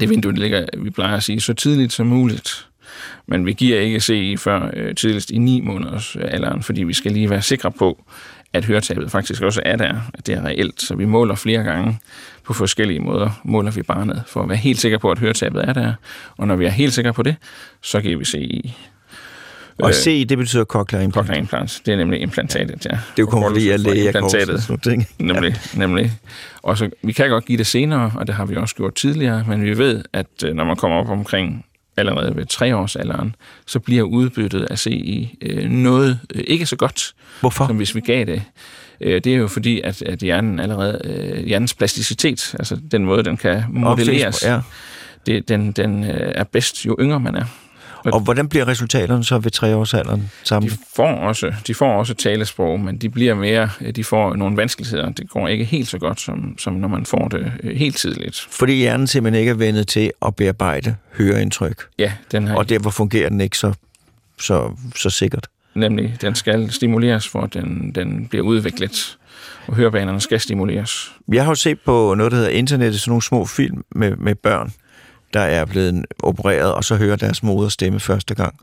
[0.00, 2.66] Det vindue, det ligger, vi plejer at sige, så tidligt som muligt.
[3.26, 6.92] Men vi giver ikke CE før øh, tidligst i 9 måneders øh, alderen, fordi vi
[6.92, 8.04] skal lige være sikre på,
[8.52, 10.82] at høretabet faktisk også er der, at det er reelt.
[10.82, 11.98] Så vi måler flere gange
[12.44, 15.72] på forskellige måder, måler vi barnet, for at være helt sikker på, at høretabet er
[15.72, 15.92] der.
[16.36, 17.36] Og når vi er helt sikre på det,
[17.82, 18.74] så giver vi CE.
[19.82, 21.26] Og CI, det betyder cochlear implant?
[21.26, 22.90] Cochlear implant, det er nemlig implantatet, ja.
[22.90, 25.06] Det er jo kun fordi, jeg læger implantatet.
[25.18, 26.12] Nemlig, nemlig.
[26.62, 29.44] Og så, vi kan godt give det senere, og det har vi også gjort tidligere,
[29.48, 31.64] men vi ved, at øh, når man kommer op omkring
[31.96, 33.34] allerede ved treårsalderen,
[33.66, 37.66] så bliver udbyttet af CI øh, noget øh, ikke så godt, Hvorfor?
[37.66, 38.42] som hvis vi gav det
[39.00, 43.24] Øh, det er jo fordi, at, at hjernen allerede, øh, hjernens plasticitet, altså den måde,
[43.24, 44.60] den kan modelleres, Ja.
[45.26, 47.44] det, den, den øh, er bedst, jo yngre man er.
[48.04, 50.70] Og hvordan bliver resultaterne så ved treårsalderen sammen?
[50.70, 55.10] De får også, de får også talesprog, men de bliver mere, de får nogle vanskeligheder.
[55.10, 58.46] Det går ikke helt så godt, som, som når man får det øh, helt tidligt.
[58.50, 62.90] Fordi hjernen simpelthen ikke er vendet til at bearbejde høreindtryk, Ja, den har og derfor
[62.90, 63.72] fungerer den ikke så,
[64.40, 65.46] så, så sikkert.
[65.74, 69.18] nemlig, den skal stimuleres, for at den, den bliver udviklet,
[69.66, 71.12] og hørebanerne skal stimuleres.
[71.32, 74.34] Jeg har jo set på noget, der hedder internettet, sådan nogle små film med, med
[74.34, 74.72] børn,
[75.34, 78.54] der er blevet opereret, og så hører deres moder stemme første gang.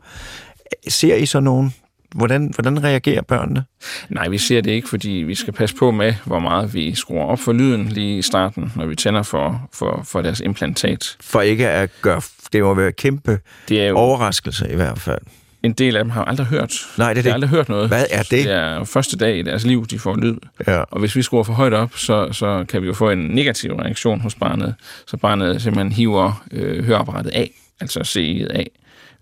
[0.88, 1.74] Ser I så nogen?
[2.14, 3.64] Hvordan, hvordan reagerer børnene?
[4.08, 7.24] Nej, vi ser det ikke, fordi vi skal passe på med, hvor meget vi skruer
[7.24, 11.16] op for lyden lige i starten, når vi tænder for, for, for deres implantat.
[11.20, 12.22] For ikke at gøre...
[12.52, 15.20] Det må være kæmpe Det er jo overraskelse i hvert fald.
[15.62, 16.72] En del af dem har aldrig hørt.
[16.98, 17.44] Nej, det er De har det.
[17.44, 17.88] aldrig hørt noget.
[17.88, 18.30] Hvad er det?
[18.30, 20.36] Det er første dag i deres liv, de får lyd.
[20.66, 20.78] Ja.
[20.80, 23.72] Og hvis vi skruer for højt op, så, så kan vi jo få en negativ
[23.74, 24.74] reaktion hos barnet.
[25.06, 28.70] Så barnet simpelthen hiver øh, høreapparatet af, altså CI'et af.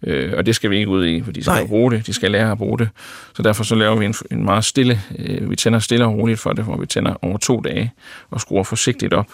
[0.07, 1.67] Øh, og det skal vi ikke ud i, for de skal Nej.
[1.67, 2.89] bruge det, de skal lære at bruge det.
[3.37, 6.41] Så derfor så laver vi en, en meget stille, øh, vi tænder stille og roligt
[6.41, 7.93] for det, hvor vi tænder over to dage
[8.31, 9.27] og skruer forsigtigt op,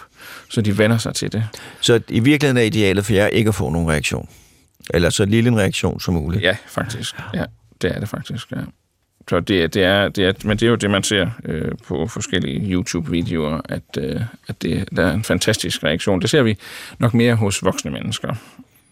[0.49, 1.43] så de vender sig til det.
[1.81, 4.29] Så i virkeligheden er idealet for jer ikke at få nogen reaktion.
[4.93, 6.43] Eller så lille en reaktion som muligt.
[6.43, 7.15] Ja, faktisk.
[7.33, 7.45] Ja,
[7.81, 8.57] det er det faktisk, ja.
[9.29, 12.07] Så det, det, er, det er, men det er jo det, man ser øh, på
[12.07, 16.21] forskellige YouTube-videoer, at, øh, at det, der er en fantastisk reaktion.
[16.21, 16.57] Det ser vi
[16.99, 18.35] nok mere hos voksne mennesker,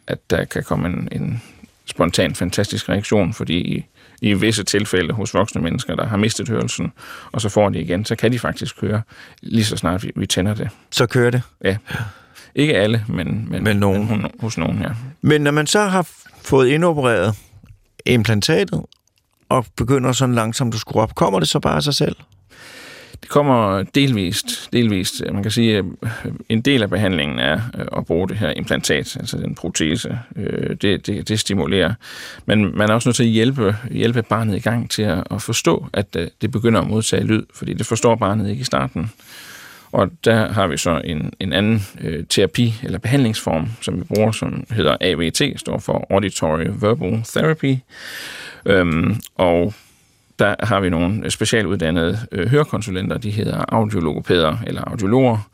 [0.08, 1.42] at der kan komme en, en
[1.86, 3.86] spontan fantastisk reaktion, fordi i,
[4.22, 6.92] i visse tilfælde hos voksne mennesker, der har mistet hørelsen,
[7.32, 9.02] og så får de igen, så kan de faktisk høre
[9.42, 10.70] lige så snart vi, vi tænder det.
[10.92, 11.42] Så kører det.
[11.64, 11.78] Ja.
[12.56, 14.08] Ikke alle, men, men, Men nogen.
[14.10, 14.90] men hos- nogen, ja.
[15.22, 16.10] Men når man så har
[16.42, 17.36] fået indopereret
[18.06, 18.82] implantatet,
[19.50, 22.16] og begynder sådan langsomt at skrue op, kommer det så bare af sig selv?
[23.22, 24.70] Det kommer delvist.
[24.74, 25.24] delvist.
[25.34, 28.50] Man kan sige, at øh, en del af behandlingen er øh, at bruge det her
[28.50, 30.20] implantat, altså den protese.
[30.36, 31.94] Øh, det, det, det stimulerer.
[32.46, 35.42] Men man er også nødt til at hjælpe, hjælpe barnet i gang til at, at
[35.42, 39.12] forstå, at det begynder at modtage lyd, fordi det forstår barnet ikke i starten.
[39.92, 44.32] Og der har vi så en, en anden øh, terapi eller behandlingsform, som vi bruger,
[44.32, 47.76] som hedder AVT, står for Auditory Verbal Therapy.
[48.66, 49.74] Øhm, og
[50.40, 55.50] der har vi nogle specialuddannede øh, hørekonsulenter, de hedder audiologopæder eller audiologer,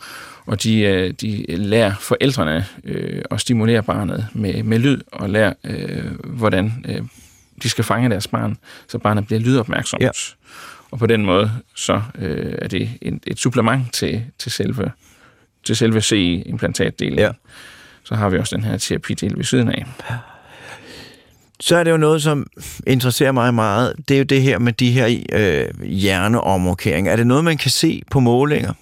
[0.45, 5.53] og de, øh, de lærer forældrene øh, at stimulere barnet med, med lyd, og lærer,
[5.63, 7.01] øh, hvordan øh,
[7.63, 10.03] de skal fange deres barn, så barnet bliver lydopmærksomt.
[10.03, 10.09] Ja.
[10.97, 14.91] Og på den måde, så øh, er det en, et supplement til, til selve,
[15.63, 17.19] til selve CI-implantatdelen.
[17.19, 17.31] Ja.
[18.03, 19.85] Så har vi også den her terapidel ved siden af.
[21.59, 22.47] Så er det jo noget, som
[22.87, 23.93] interesserer mig meget.
[24.07, 27.11] Det er jo det her med de her øh, hjerneomrokeringer.
[27.11, 28.73] Er det noget, man kan se på målinger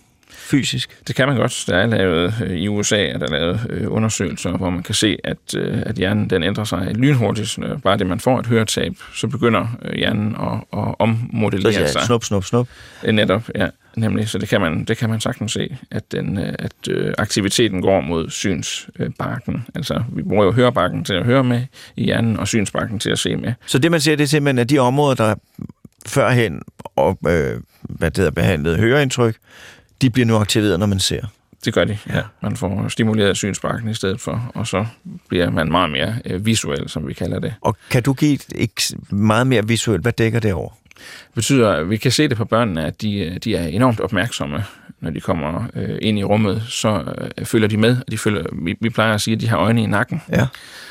[0.46, 0.98] fysisk?
[1.08, 1.64] Det kan man godt.
[1.68, 5.18] Der er lavet, øh, I USA er der lavet øh, undersøgelser, hvor man kan se,
[5.24, 7.60] at, øh, at hjernen den ændrer sig lynhurtigt.
[7.84, 12.02] Bare det, man får et høretab, så begynder hjernen at, at Så ommodellere sig.
[12.02, 12.68] snup, snup, snup.
[13.12, 13.68] Netop, ja.
[13.96, 18.02] Nemlig, så det kan man, det kan man sagtens se, at, den, at aktiviteten går
[18.02, 19.66] mod synsbakken.
[19.76, 21.62] Altså, vi bruger jo hørebakken til at høre med
[21.96, 23.54] i hjernen, og synsbakken til at se med.
[23.66, 25.36] Så det, man ser, det er simpelthen, at de områder, der
[26.08, 26.62] førhen
[26.96, 29.36] og, øh, hvad det hedder, behandlet høreindtryk,
[30.02, 31.22] de bliver nu aktiveret, når man ser.
[31.66, 32.22] Det gør de, ja.
[32.42, 34.86] Man får stimuleret synsbakken i stedet for, og så
[35.28, 37.54] bliver man meget mere øh, visuel, som vi kalder det.
[37.62, 40.70] Og kan du give et meget mere visuelt, hvad dækker det over?
[40.96, 44.00] Det betyder, at vi kan se det på børnene, at de, øh, de er enormt
[44.00, 44.64] opmærksomme,
[45.06, 47.04] når de kommer øh, ind i rummet, så
[47.38, 49.58] øh, følger de med, og de følger, vi, vi plejer at sige, at de har
[49.58, 50.48] øjne i nakken, Ja.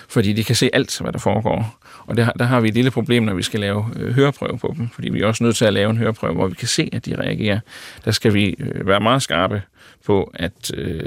[0.09, 1.79] fordi de kan se alt, hvad der foregår.
[2.07, 4.75] Og der, der har vi et lille problem, når vi skal lave øh, høreprøve på
[4.79, 6.91] dem, fordi vi er også nødt til at lave en høreprøve, hvor vi kan se,
[6.93, 7.61] at de reagerer.
[8.05, 9.63] Der skal vi øh, være meget skarpe
[10.07, 11.01] på at øh,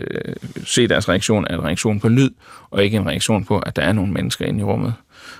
[0.65, 2.29] se deres reaktion af en reaktion på lyd,
[2.71, 4.93] og ikke en reaktion på, at der er nogle mennesker inde i rummet.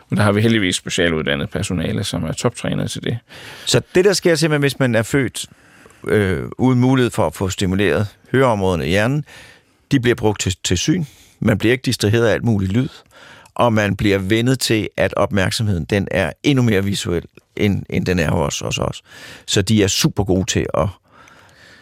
[0.10, 3.18] Men der har vi heldigvis specialuddannet personale, som er toptrænet til det.
[3.66, 5.46] Så det, der sker simpelthen, hvis man er født
[6.08, 9.26] øh, uden mulighed for at få stimuleret høreområderne i hjernen,
[9.92, 11.06] de bliver brugt til, til syn.
[11.40, 12.90] Man bliver ikke distraheret af alt muligt lyd.
[13.56, 18.20] Og man bliver vendet til, at opmærksomheden den er endnu mere visuel, end, end den
[18.20, 19.02] er hos, hos os.
[19.46, 20.88] Så de er super gode til at,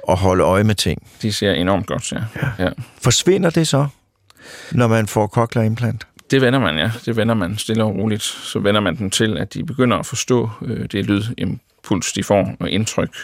[0.10, 1.08] at holde øje med ting.
[1.22, 2.20] De ser enormt godt, ja.
[2.60, 2.70] ja.
[3.02, 3.88] Forsvinder det så,
[4.72, 6.08] når man får cochlear implant?
[6.32, 6.92] Det vender man, ja.
[7.06, 8.24] Det vender man stille og roligt.
[8.24, 12.56] Så vender man dem til, at de begynder at forstå øh, det lydimpuls, de får,
[12.60, 13.16] og indtryk.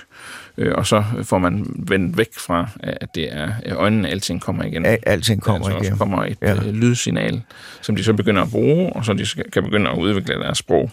[0.57, 4.85] Øh, og så får man vendt væk fra, at det er øjnene, alting kommer igen.
[4.85, 5.91] Al- Alting kommer altså, igennem.
[5.91, 6.53] også kommer et Ja.
[6.53, 6.71] ja.
[6.71, 7.41] lydsignal,
[7.81, 10.91] som de så begynder at bruge, og så de kan begynde at udvikle deres sprog.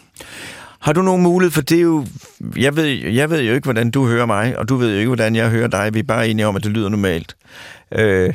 [0.80, 2.06] Har du nogen mulighed for det er jo...
[2.56, 5.08] Jeg ved, jeg ved jo ikke, hvordan du hører mig, og du ved jo ikke,
[5.08, 5.94] hvordan jeg hører dig.
[5.94, 7.36] Vi er bare enige om, at det lyder normalt.
[7.92, 8.34] Øh,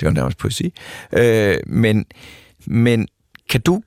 [0.00, 0.72] det var nærmest poesi.
[1.12, 2.04] Øh, men,
[2.66, 3.08] men
[3.50, 3.82] kan du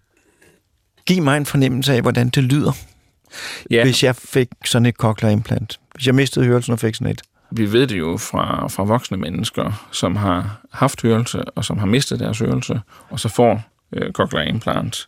[1.06, 2.72] give mig en fornemmelse af, hvordan det lyder,
[3.72, 5.80] Ja, hvis jeg fik sådan et cochlear-implant?
[5.96, 7.22] Hvis jeg mistede hørelsen og fik sådan et?
[7.52, 11.86] vi ved det jo fra, fra voksne mennesker, som har haft hørelse, og som har
[11.86, 15.08] mistet deres hørelse, og så får øh, cochlear implant.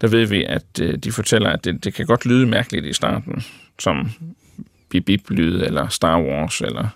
[0.00, 2.92] Der ved vi, at øh, de fortæller, at det, det kan godt lyde mærkeligt i
[2.92, 3.44] starten,
[3.78, 4.10] som
[4.88, 6.88] bip-bip-lyde, eller Star Wars, eller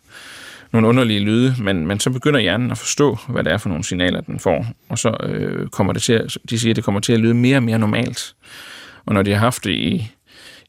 [0.73, 3.85] nogle underlige lyde, men, men så begynder hjernen at forstå, hvad det er for nogle
[3.85, 7.01] signaler, den får, og så øh, kommer det til at, de siger, at det kommer
[7.01, 8.35] til at lyde mere og mere normalt.
[9.07, 10.13] Og når de har haft det i,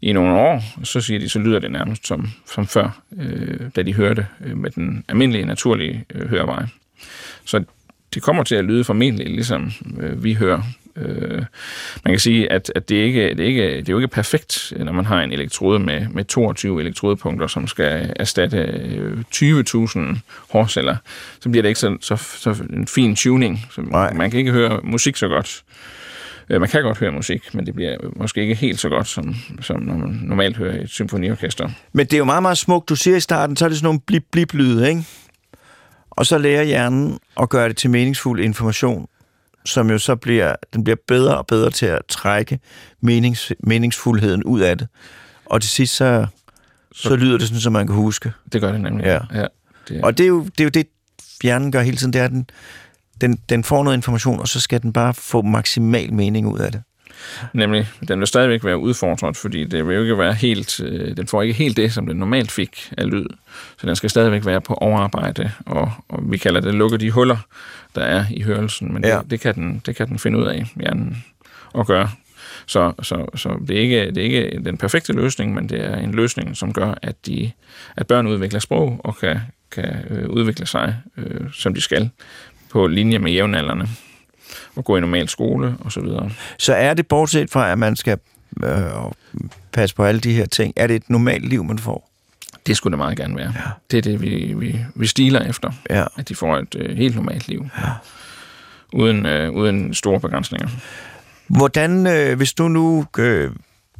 [0.01, 3.81] i nogle år, så siger de, så lyder det nærmest som, som før, øh, da
[3.81, 6.65] de hørte øh, med den almindelige, naturlige øh, hørevej.
[7.45, 7.63] Så
[8.13, 10.61] det kommer til at lyde formentlig ligesom øh, vi hører.
[10.95, 11.43] Øh,
[12.03, 14.91] man kan sige, at, at det, ikke, det, ikke, det er jo ikke perfekt, når
[14.91, 19.99] man har en elektrode med, med 22 elektrodepunkter, som skal erstatte øh, 20.000
[20.49, 20.95] hårceller.
[21.39, 23.65] Så bliver det ikke så, så, så en fin tuning.
[23.71, 23.81] Så
[24.15, 25.63] man kan ikke høre musik så godt.
[26.49, 29.35] Øh, Man kan godt høre musik, men det bliver måske ikke helt så godt, som,
[29.61, 31.69] som når man normalt hører et symfoniorkester.
[31.93, 32.89] Men det er jo meget, meget smukt.
[32.89, 35.03] Du siger i starten, så er det sådan nogle blip-blip-lyde, ikke?
[36.09, 39.07] Og så lærer hjernen at gøre det til meningsfuld information,
[39.65, 42.59] som jo så bliver, den bliver bedre og bedre til at trække
[43.01, 44.87] menings, meningsfuldheden ud af det.
[45.45, 46.27] Og til sidst, så,
[46.91, 48.31] så lyder det sådan, som man kan huske.
[48.53, 49.05] Det gør det nemlig.
[49.05, 49.19] Ja.
[49.33, 49.45] ja
[49.87, 50.87] det, Og det er jo det, er jo det
[51.43, 52.49] hjernen gør hele tiden, det er, den,
[53.21, 56.71] den, den får noget information, og så skal den bare få maksimal mening ud af
[56.71, 56.81] det.
[57.53, 61.27] Nemlig, den vil stadigvæk være udfordret, fordi det vil jo ikke være helt, øh, den
[61.27, 63.25] får ikke helt det, som den normalt fik af lyd.
[63.79, 67.37] Så den skal stadigvæk være på overarbejde, og, og vi kalder det lukke de huller,
[67.95, 69.17] der er i hørelsen, men Ja.
[69.19, 71.23] det, det, kan den, det kan den finde ud af, hjernen,
[71.77, 72.09] at gøre.
[72.65, 75.95] Så, så, så det, er ikke, det er ikke den perfekte løsning, men det er
[75.95, 77.51] en løsning, som gør, at, de,
[77.95, 79.39] at børn udvikler sprog og kan,
[79.71, 82.09] kan øh, udvikle sig, øh, som de skal,
[82.69, 83.87] på linje med jævnaldrende
[84.75, 86.31] og gå i normal skole og så videre.
[86.57, 88.17] Så er det, bortset fra, at man skal
[88.63, 88.71] øh,
[89.71, 92.09] passe på alle de her ting, er det et normalt liv, man får?
[92.67, 93.53] Det skulle det meget gerne være.
[93.55, 93.71] Ja.
[93.91, 95.71] Det er det, vi, vi, vi stiler efter.
[95.89, 96.05] Ja.
[96.17, 97.67] At de får et øh, helt normalt liv.
[97.77, 97.89] Ja.
[98.93, 100.67] Uden, øh, uden store begrænsninger.
[101.47, 103.51] Hvordan, øh, hvis du nu øh,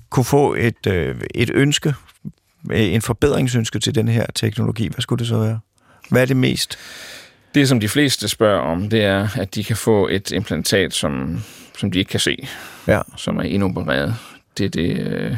[0.10, 1.94] kunne få et, øh, et ønske,
[2.72, 5.60] øh, en forbedringsønske til den her teknologi, hvad skulle det så være?
[6.10, 6.78] Hvad er det mest?
[7.56, 11.44] Det, som de fleste spørger om, det er, at de kan få et implantat, som,
[11.78, 12.48] som de ikke kan se,
[12.88, 13.02] Ja.
[13.18, 14.16] som er indopereret.
[14.58, 15.38] Det er det, øh,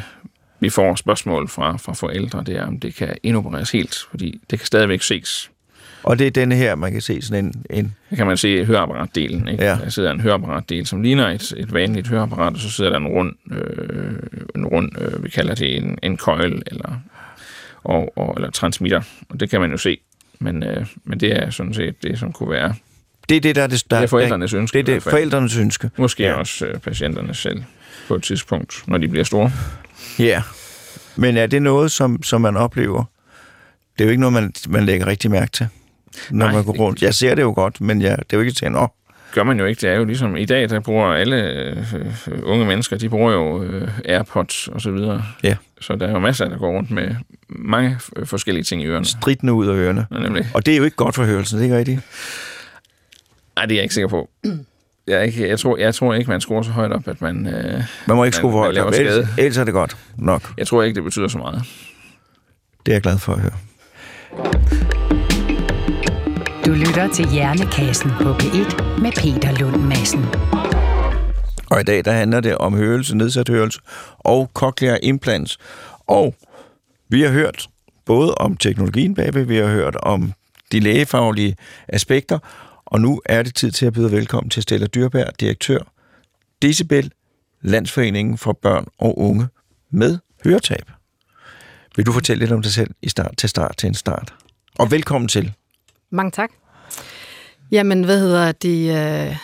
[0.60, 4.58] vi får spørgsmål fra, fra forældre, det er, om det kan indopereres helt, fordi det
[4.58, 5.50] kan stadigvæk ses.
[6.02, 7.64] Og det er denne her, man kan se sådan en...
[7.70, 9.48] en Der kan man se høreapparatdelen.
[9.48, 9.64] Ikke?
[9.64, 9.78] Ja.
[9.82, 13.06] Der sidder en høreapparatdel, som ligner et, et vanligt høreapparat, og så sidder der en
[13.06, 14.14] rund, øh,
[14.56, 17.00] en rund øh, vi kalder det en, en coil, eller,
[17.84, 19.00] og, og, eller transmitter.
[19.28, 19.98] Og det kan man jo se.
[20.40, 22.74] Men, øh, men det er sådan set det, som kunne være
[23.28, 24.78] det er det, der er det, der, det er forældrenes ønske.
[24.82, 25.90] Det er det, forældrenes ønske.
[25.96, 26.32] Måske Ja.
[26.32, 27.62] også øh, patienterne selv
[28.08, 29.52] på et tidspunkt, når de bliver store.
[30.18, 30.42] Ja.
[31.16, 33.04] Men er det noget, som, som man oplever?
[33.98, 35.68] Det er jo ikke noget, man, man lægger rigtig mærke til,
[36.30, 37.02] når Nej, man går rundt.
[37.02, 38.88] Jeg ser det jo godt, men jeg, det er jo ikke til at nå.
[39.34, 39.80] gør man jo ikke.
[39.80, 41.76] Det er jo ligesom, i dag, der bruger alle øh,
[42.28, 45.22] øh, unge mennesker, de bruger jo øh, Airpods og så videre.
[45.42, 45.56] Ja.
[45.80, 47.14] Så der er jo masser, der går rundt med
[47.48, 49.04] mange forskellige ting i ørerne.
[49.04, 50.06] Stridende ud af ørerne.
[50.12, 50.48] Ja, Nemlig.
[50.54, 52.00] Og det er jo ikke godt for hørelsen, det er ikke rigtigt?
[53.56, 54.30] Nej, det er jeg ikke sikker på.
[55.06, 57.46] Jeg, er ikke, jeg, tror, jeg tror ikke, man skruer så højt op, at man...
[57.46, 58.92] Øh, Man må ikke skrue for højt laver op.
[58.94, 59.28] Ellers, skade.
[59.38, 60.52] ellers er det godt nok.
[60.58, 61.62] jeg tror ikke, det betyder så meget.
[62.86, 63.52] Det er jeg glad for at høre.
[66.66, 70.24] Du lytter til Hjernekassen på P1 med Peter Lund Madsen.
[71.70, 73.80] Og i dag, der handler det om hørelse, nedsat hørelse
[74.18, 75.58] og cochlear implants.
[76.06, 76.34] Og
[77.08, 77.68] vi har hørt
[78.04, 80.32] både om teknologien bagved, vi har hørt om
[80.72, 81.56] de lægefaglige
[81.88, 82.38] aspekter,
[82.84, 85.78] og nu er det tid til at byde velkommen til Stella Dyrberg, direktør
[86.62, 87.12] Decibel,
[87.62, 89.48] Landsforeningen for Børn og Unge
[89.90, 90.90] med høretab.
[91.96, 94.34] Vil du fortælle lidt om dig selv i start, til start til en start?
[94.78, 95.52] Og velkommen til.
[96.10, 96.50] Mange tak.
[97.70, 98.96] Jamen, hvad hedder det?
[98.96, 99.36] Øh,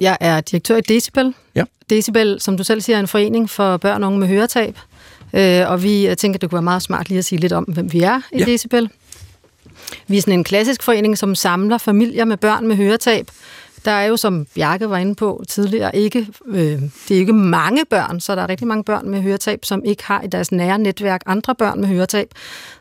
[0.00, 1.34] jeg er direktør i Decibel.
[1.54, 1.64] Ja.
[1.90, 4.78] Decibel, som du selv siger, er en forening for børn og unge med høretab.
[5.32, 7.92] Øh, Og vi tænker, det kunne være meget smart lige at sige lidt om, hvem
[7.92, 8.44] vi er i Ja.
[8.44, 8.90] Decibel.
[10.06, 13.30] Vi er sådan en klassisk forening, som samler familier med børn med høretab.
[13.84, 16.58] Der er jo, som Bjarke var inde på tidligere, ikke, øh,
[17.08, 20.04] det er ikke mange børn, så der er rigtig mange børn med høretab, som ikke
[20.04, 22.28] har i deres nære netværk andre børn med høretab.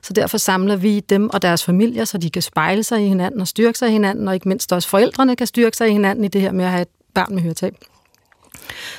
[0.01, 3.41] Så derfor samler vi dem og deres familier, så de kan spejle sig i hinanden
[3.41, 6.23] og styrke sig i hinanden, og ikke mindst også forældrene kan styrke sig i hinanden
[6.25, 6.87] i det her med at have et
[7.17, 7.73] barn med høretab.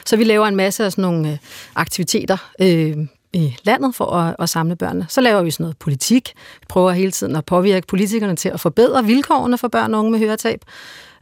[0.06, 1.38] Så vi laver en masse af sådan nogle øh,
[1.74, 2.96] aktiviteter øh,
[3.32, 5.06] i landet for at, at samle børnene.
[5.08, 6.32] Så laver vi sådan noget politik.
[6.60, 10.10] Vi prøver hele tiden at påvirke politikerne til at forbedre vilkårene for børn og unge
[10.10, 10.60] med høretab.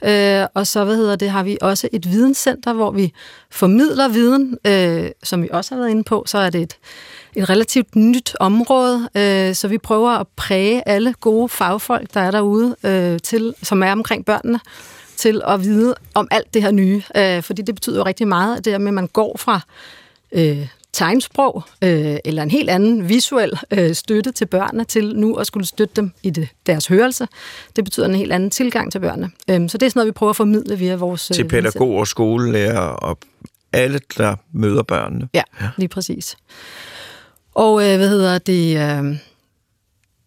[0.04, 3.12] Øh, og så hvad hedder det, har vi også et videnscenter, hvor vi
[3.50, 6.24] formidler viden, øh, som vi også har været inde på.
[6.26, 6.76] Så er det et,
[7.34, 12.30] et relativt nyt område, øh, så vi prøver at præge alle gode fagfolk, der er
[12.30, 14.60] derude, øh, til, som er omkring børnene,
[15.16, 17.02] til at vide om alt det her nye.
[17.16, 19.60] Øh, fordi det betyder jo rigtig meget, det der med, at man går fra
[20.32, 25.46] øh, tegnsprog øh, eller en helt anden visuel øh, støtte til børnene til nu at
[25.46, 27.28] skulle støtte dem i det, deres hørelse.
[27.76, 29.30] Det betyder en helt anden tilgang til børnene.
[29.50, 31.26] Øh, så det er sådan noget, vi prøver at formidle via vores...
[31.26, 33.18] Til øh, pædagoger, skolelærer og
[33.72, 35.28] alle, der møder børnene.
[35.34, 35.68] Ja, ja.
[35.76, 36.36] lige præcis.
[37.54, 38.78] Og øh, hvad hedder det...
[38.78, 39.16] Øh,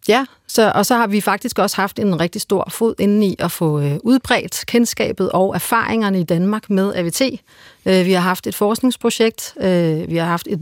[0.08, 3.36] ja, så, og så har vi faktisk også haft en rigtig stor fod inde i
[3.38, 7.22] at få øh, udbredt kendskabet og erfaringerne i Danmark med AVT.
[7.86, 10.60] Øh, vi har haft et forskningsprojekt, øh, vi har haft et,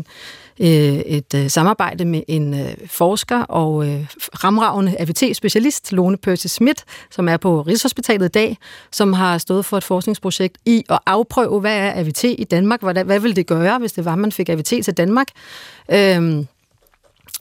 [0.61, 0.69] øh,
[0.99, 7.29] et øh, samarbejde med en øh, forsker og øh, fremragende AVT-specialist, Lone Percy Schmidt, som
[7.29, 8.59] er på Rigshospitalet i dag,
[8.93, 13.05] som har stået for et forskningsprojekt i at afprøve, hvad er AVT i Danmark, hvad,
[13.05, 15.29] hvad vil det gøre, hvis det var, man fik AVT til Danmark.
[15.93, 16.45] Øh,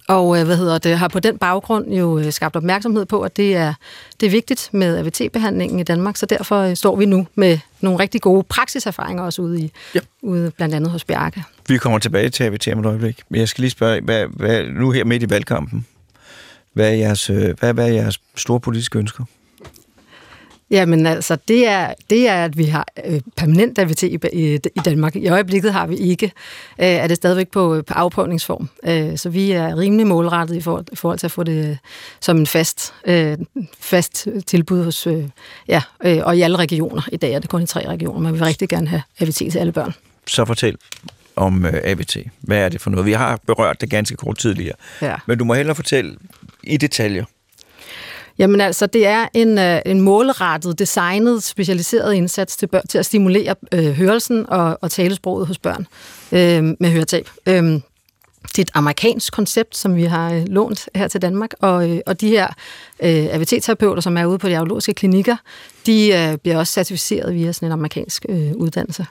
[0.07, 3.37] og øh, hvad hedder det, har på den baggrund jo øh, skabt opmærksomhed på, at
[3.37, 3.73] det er,
[4.19, 7.99] det er vigtigt med AVT-behandlingen i Danmark, så derfor øh, står vi nu med nogle
[7.99, 9.99] rigtig gode praksiserfaringer også ude, i, ja.
[10.21, 11.43] ude blandt andet hos Bjarke.
[11.67, 14.63] Vi kommer tilbage til AVT om et øjeblik, men jeg skal lige spørge, hvad, hvad,
[14.63, 15.85] nu her midt i valgkampen,
[16.73, 19.23] hvad er jeres, hvad, hvad er jeres store politiske ønsker?
[20.71, 24.79] Jamen altså, det er, det er, at vi har øh, permanent AVT i, i, i
[24.85, 25.15] Danmark.
[25.15, 26.25] I øjeblikket har vi ikke.
[26.79, 28.69] Øh, er det stadigvæk på, på afprøvningsform.
[28.85, 31.77] Øh, så vi er rimelig målrettet i forhold, i forhold til at få det
[32.19, 33.37] som en fast, øh,
[33.79, 35.23] fast tilbud hos, øh,
[35.67, 37.01] ja, øh, og i alle regioner.
[37.11, 39.35] I dag er det kun i tre regioner, men vi vil rigtig gerne have AVT
[39.35, 39.93] til alle børn.
[40.27, 40.77] Så fortæl
[41.35, 42.17] om øh, AVT.
[42.41, 43.05] Hvad er det for noget?
[43.05, 44.75] Vi har berørt det ganske kort tidligere.
[45.01, 45.15] Ja.
[45.25, 46.15] Men du må hellere fortælle
[46.63, 47.25] i detaljer.
[48.39, 53.05] Jamen altså, det er en, øh, en målrettet, designet, specialiseret indsats til, børn, til at
[53.05, 55.87] stimulere øh, hørelsen og, og talesproget hos børn
[56.31, 57.29] øh, med høretab.
[57.45, 57.79] Øh,
[58.47, 61.99] det er et amerikansk koncept, som vi har øh, lånt her til Danmark, og, øh,
[62.05, 62.47] og de her
[62.99, 65.35] øh, AVT-terapeuter, som er ude på de audiologiske klinikker,
[65.85, 69.05] de øh, bliver også certificeret via sådan en amerikansk øh, uddannelse.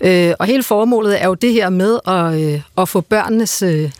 [0.00, 3.90] Øh, og hele formålet er jo det her med at, øh, at få børnenes øh,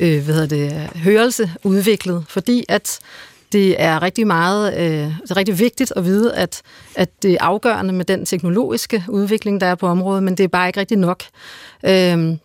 [0.00, 3.00] øh hvad hedder det, hørelse udviklet, fordi at
[3.52, 6.62] det er rigtig meget, øh, det er rigtig vigtigt at vide, at,
[6.94, 10.48] at det er afgørende med den teknologiske udvikling, der er på området, men det er
[10.48, 11.22] bare ikke rigtig nok.
[11.84, 12.36] Øh,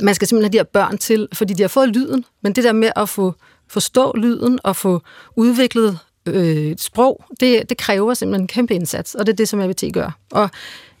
[0.00, 2.64] man skal simpelthen have de her børn til, fordi de har fået lyden, men det
[2.64, 3.34] der med at få
[3.68, 5.02] forstå lyden og få
[5.36, 9.60] udviklet øh, sprog, det, det kræver simpelthen en kæmpe indsats, og det er det, som
[9.60, 10.18] ABT gør.
[10.30, 10.50] Og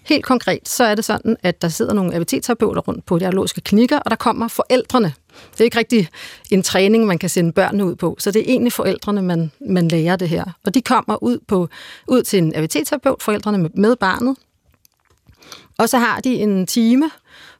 [0.04, 3.60] Helt konkret, så er det sådan, at der sidder nogle ABT-terapeuter rundt på de audiologiske
[3.60, 5.12] klinikker, og der kommer forældrene.
[5.52, 6.08] Det er ikke rigtig
[6.50, 9.88] en træning, man kan sende børnene ud på, så det er egentlig forældrene, man, man
[9.88, 10.44] lærer det her.
[10.64, 11.68] Og de kommer ud, på,
[12.08, 14.36] ud til en AVT-terapeut, forældrene med, med barnet,
[15.78, 17.10] og så har de en time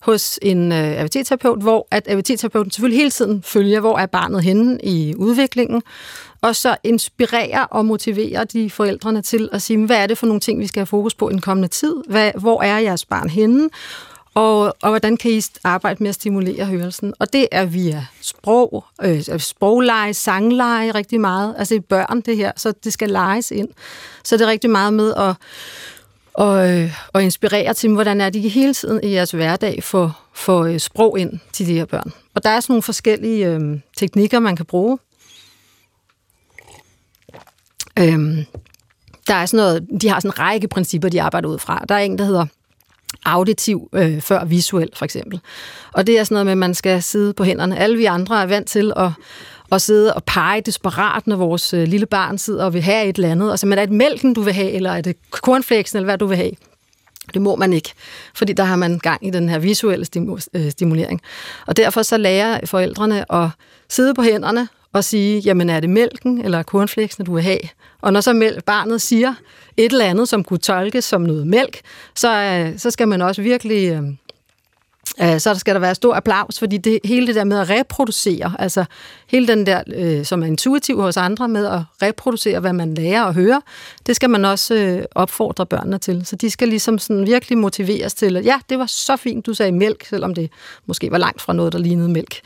[0.00, 4.78] hos en øh, AVT-terapeut, hvor at AVT-terapeuten selvfølgelig hele tiden følger, hvor er barnet henne
[4.82, 5.82] i udviklingen,
[6.40, 10.40] og så inspirerer og motiverer de forældrene til at sige, hvad er det for nogle
[10.40, 11.94] ting, vi skal have fokus på i den kommende tid?
[12.08, 13.68] Hvad, hvor er jeres barn henne?
[14.34, 17.14] Og, og hvordan kan I arbejde med at stimulere hørelsen?
[17.18, 21.54] Og det er via sprog, øh, sprogleje, sangleje rigtig meget.
[21.58, 23.68] Altså i børn det her, så det skal leges ind.
[24.24, 25.34] Så det er rigtig meget med at
[26.34, 30.60] og, øh, og inspirere til, hvordan er de hele tiden i jeres hverdag for, for
[30.60, 32.12] øh, sprog ind til de her børn.
[32.34, 34.98] Og der er sådan nogle forskellige øh, teknikker, man kan bruge.
[37.98, 38.44] Øhm,
[39.26, 41.84] der er sådan noget, de har sådan en række principper, de arbejder ud fra.
[41.88, 42.46] Der er en, der hedder
[43.24, 45.40] auditiv øh, før visuel, for eksempel.
[45.92, 47.78] Og det er sådan noget med, at man skal sidde på hænderne.
[47.78, 49.10] Alle vi andre er vant til at,
[49.72, 53.16] at sidde og pege desperat, når vores øh, lille barn sidder og vil have et
[53.16, 53.52] eller andet.
[53.52, 56.18] Og så, men er det mælken, du vil have, eller er det cornflakesen, eller hvad
[56.18, 56.52] du vil have?
[57.34, 57.92] Det må man ikke,
[58.34, 60.06] fordi der har man gang i den her visuelle
[60.54, 61.20] øh, stimulering.
[61.66, 63.48] Og derfor så lærer forældrene at
[63.88, 67.58] sidde på hænderne og sige, jamen er det mælken eller cornflakesen, du vil have?
[68.00, 69.34] Og når så barnet siger
[69.76, 71.80] et eller andet, som kunne tolkes som noget mælk,
[72.14, 73.92] så, øh, så skal man også virkelig...
[73.92, 74.02] Øh,
[75.22, 78.56] øh, så skal der være stor applaus, fordi det, hele det der med at reproducere,
[78.58, 78.84] altså
[79.26, 83.22] hele den der, øh, som er intuitiv hos andre, med at reproducere, hvad man lærer
[83.22, 83.60] og hører,
[84.06, 86.26] det skal man også øh, opfordre børnene til.
[86.26, 89.54] Så de skal ligesom sådan virkelig motiveres til, at ja, det var så fint, du
[89.54, 90.50] sagde mælk, selvom det
[90.86, 92.40] måske var langt fra noget, der lignede mælk.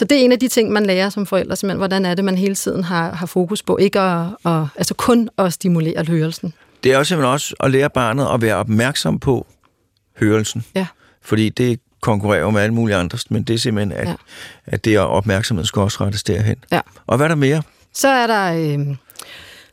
[0.00, 2.24] Så det er en af de ting, man lærer som forældre, simpelthen, hvordan er det,
[2.24, 6.54] man hele tiden har, har fokus på, ikke at, at, altså kun at stimulere hørelsen.
[6.84, 9.46] Det er også simpelthen også at lære barnet at være opmærksom på
[10.16, 10.64] hørelsen.
[10.74, 10.86] Ja.
[11.22, 14.14] Fordi det konkurrerer jo med alle mulige andre, men det er simpelthen, at, ja.
[14.66, 16.56] At det er opmærksomhed skal også rettes derhen.
[16.72, 16.80] Ja.
[17.06, 17.62] Og hvad er der mere?
[17.94, 18.96] Så er der øh,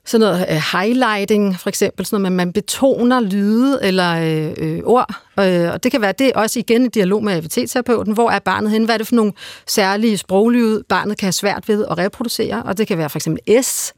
[0.07, 4.79] sådan noget øh, highlighting, for eksempel, sådan noget at man betoner lyde eller øh, øh,
[4.83, 5.13] ord.
[5.39, 8.13] Øh, og det kan være, det er også igen i dialog med AVT-terapeuten.
[8.13, 8.85] Hvor er barnet henne?
[8.85, 9.33] Hvad er det for nogle
[9.67, 12.63] særlige sproglyde, barnet kan have svært ved at reproducere?
[12.63, 13.93] Og det kan være for eksempel S.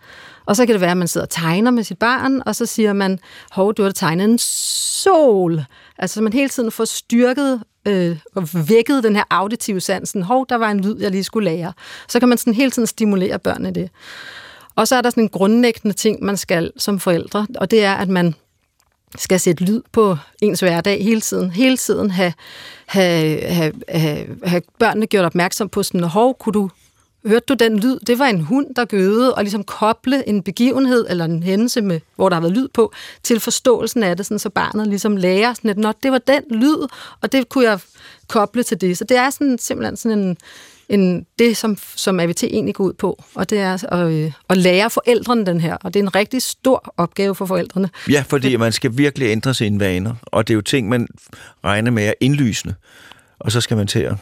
[0.45, 2.65] Og så kan det være, at man sidder og tegner med sit barn, og så
[2.65, 3.19] siger man,
[3.51, 5.63] hov, du har tegnet en sol.
[5.97, 10.23] Altså, så man hele tiden får styrket øh, og vækket den her auditive sansen.
[10.23, 11.73] Hov, der var en lyd, jeg lige skulle lære.
[12.07, 13.89] Så kan man sådan hele tiden stimulere børnene det.
[14.79, 17.93] Og så er der sådan en grundlæggende ting, man skal som forældre, og det er,
[17.93, 18.35] at man
[19.17, 21.51] skal sætte lyd på ens hverdag hele tiden.
[21.51, 22.33] Hele tiden have,
[22.85, 26.69] have, have, have, have børnene gjort opmærksom på sådan, hov, kunne du
[27.25, 27.99] Hørte du den lyd?
[27.99, 31.99] Det var en hund, der gøede, og ligesom koble en begivenhed eller en hændelse, med,
[32.15, 35.53] hvor der har været lyd på, til forståelsen af det, sådan, så barnet ligesom lærer,
[35.53, 36.87] sådan, at Nå, det var den lyd,
[37.21, 37.79] og det kunne jeg
[38.27, 38.97] koble til det.
[38.97, 40.37] Så det er sådan, simpelthen sådan en,
[40.89, 44.57] en, det, som, som AVT egentlig går ud på, og det er at, øh, at
[44.57, 47.89] lære forældrene den her, og det er en rigtig stor opgave for forældrene.
[48.09, 51.07] Ja, fordi man skal virkelig ændre sine vaner, og det er jo ting, man
[51.63, 52.75] regner med at indlysende,
[53.39, 54.15] og så skal man til at,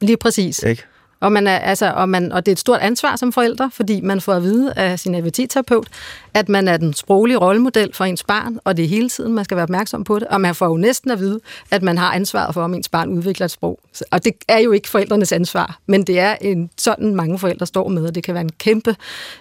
[0.00, 0.62] Lige præcis.
[0.62, 0.82] ikke?
[1.20, 4.00] Og, man er, altså, og, man, og det er et stort ansvar som forældre, fordi
[4.00, 5.86] man får at vide af sin AVT-terapeut,
[6.34, 9.44] at man er den sproglige rollemodel for ens barn, og det er hele tiden, man
[9.44, 10.28] skal være opmærksom på det.
[10.28, 11.40] Og man får jo næsten at vide,
[11.70, 13.80] at man har ansvaret for, om ens barn udvikler et sprog.
[14.10, 17.88] Og det er jo ikke forældrenes ansvar, men det er en sådan, mange forældre står
[17.88, 18.96] med, og det kan være en kæmpe,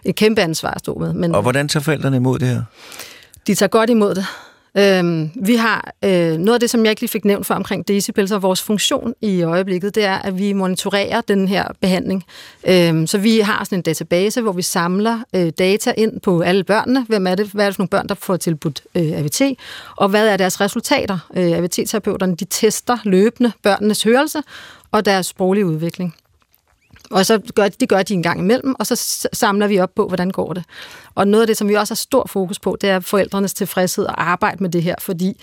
[0.05, 1.13] et kæmpe ansvar at stå med.
[1.13, 2.61] Men Og hvordan tager forældrene imod det her?
[3.47, 4.25] de tager godt imod det.
[4.79, 7.87] Øhm, vi har øh, noget af det, som jeg ikke lige fik nævnt for omkring
[7.87, 12.23] decibels så vores funktion i øjeblikket, det er, at vi monitorerer den her behandling.
[12.67, 16.63] Øhm, så vi har sådan en database, hvor vi samler øh, data ind på alle
[16.63, 17.05] børnene.
[17.07, 17.47] Hvem er det?
[17.47, 19.41] Hvad er det for nogle børn, der får tilbudt øh, AVT?
[19.95, 21.19] Og hvad er deres resultater?
[21.35, 24.41] Øh, AVT-terapeuterne, de tester løbende børnenes hørelse
[24.91, 26.15] og deres sproglige udvikling.
[27.09, 30.07] Og så gør, det gør de en gang imellem, og så samler vi op på,
[30.07, 30.63] hvordan går det.
[31.15, 34.05] Og noget af det, som vi også har stor fokus på, det er forældrenes tilfredshed
[34.05, 35.41] og arbejde med det her, fordi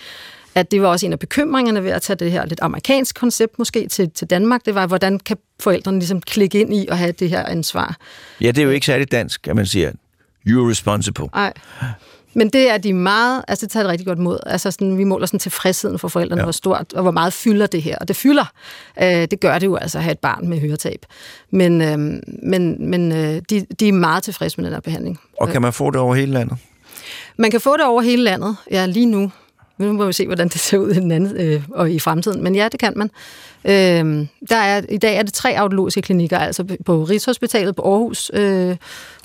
[0.55, 3.59] at det var også en af bekymringerne ved at tage det her lidt amerikansk koncept
[3.59, 7.13] måske til, til Danmark, det var, hvordan kan forældrene ligesom klikke ind i og have
[7.13, 7.97] det her ansvar.
[8.41, 9.93] Ja, det er jo ikke særlig dansk, at man siger,
[10.49, 11.29] you're responsible.
[11.35, 11.53] Nej.
[12.37, 14.39] Men det er de meget, altså det tager det rigtig godt mod.
[14.47, 16.45] Altså sådan, vi måler sådan tilfredsheden for forældrene, ja.
[16.45, 17.99] hvor stort, og hvor meget fylder det her.
[17.99, 18.53] Og det fylder.
[19.03, 21.07] Øh, det gør det jo altså at have et barn med høretab.
[21.51, 21.99] Men, øh,
[22.43, 25.21] men, men øh, de, de er meget tilfredse med den her behandling.
[25.41, 26.59] Og kan man få det over hele landet?
[27.37, 29.31] Man kan få det over hele landet, ja lige nu.
[29.79, 32.43] Nu må vi se, hvordan det ser ud i, den anden, øh, og i fremtiden.
[32.43, 33.11] Men ja, det kan man.
[33.65, 38.31] Øh, der er, I dag er det tre audiologiske klinikker, altså på Rigshospitalet, på Aarhus
[38.35, 38.77] øh,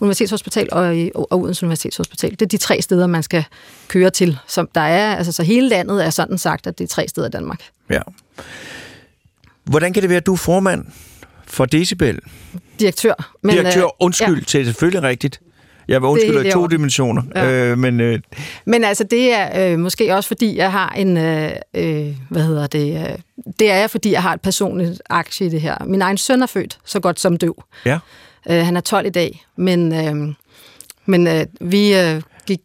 [0.02, 2.32] Universitetshospital og, i, og Odense Universitetshospital.
[2.32, 3.44] Det er de tre steder, man skal
[3.88, 4.38] køre til.
[4.48, 7.28] Som der er, altså, så hele landet er sådan sagt, at det er tre steder
[7.28, 7.62] i Danmark.
[7.90, 8.02] Ja.
[9.64, 10.86] Hvordan kan det være, at du er formand
[11.46, 12.20] for Decibel?
[12.80, 13.36] Direktør.
[13.42, 14.44] Men, Direktør, øh, undskyld, ja.
[14.44, 15.42] til selvfølgelig rigtigt.
[15.88, 17.52] Jeg er undskylde i to dimensioner, Ja.
[17.52, 18.20] øh, men øh,
[18.66, 21.18] Men altså, det er øh, måske også, fordi jeg har en...
[21.18, 22.96] Øh, øh, hvad hedder det?
[23.10, 23.18] Øh,
[23.60, 25.78] det er jeg, fordi jeg har et personligt aktie i det her.
[25.86, 27.64] Min egen søn er født så godt som døv.
[27.86, 28.00] ja.
[28.50, 30.34] Øh, han er 12 i dag, men, øh,
[31.06, 32.22] men øh, vi øh,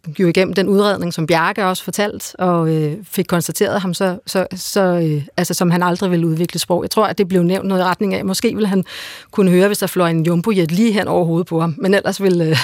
[0.07, 4.19] gik jo igennem den udredning, som Bjarke også fortalt, og øh, fik konstateret ham, så,
[4.27, 6.83] så, så, øh, altså, som han aldrig ville udvikle sprog.
[6.83, 8.85] Jeg tror, at det blev nævnt noget i retning af, måske ville han
[9.31, 12.23] kunne høre, hvis der fløj en jumbojet lige hen over hovedet på ham, men ellers
[12.23, 12.57] ville, øh,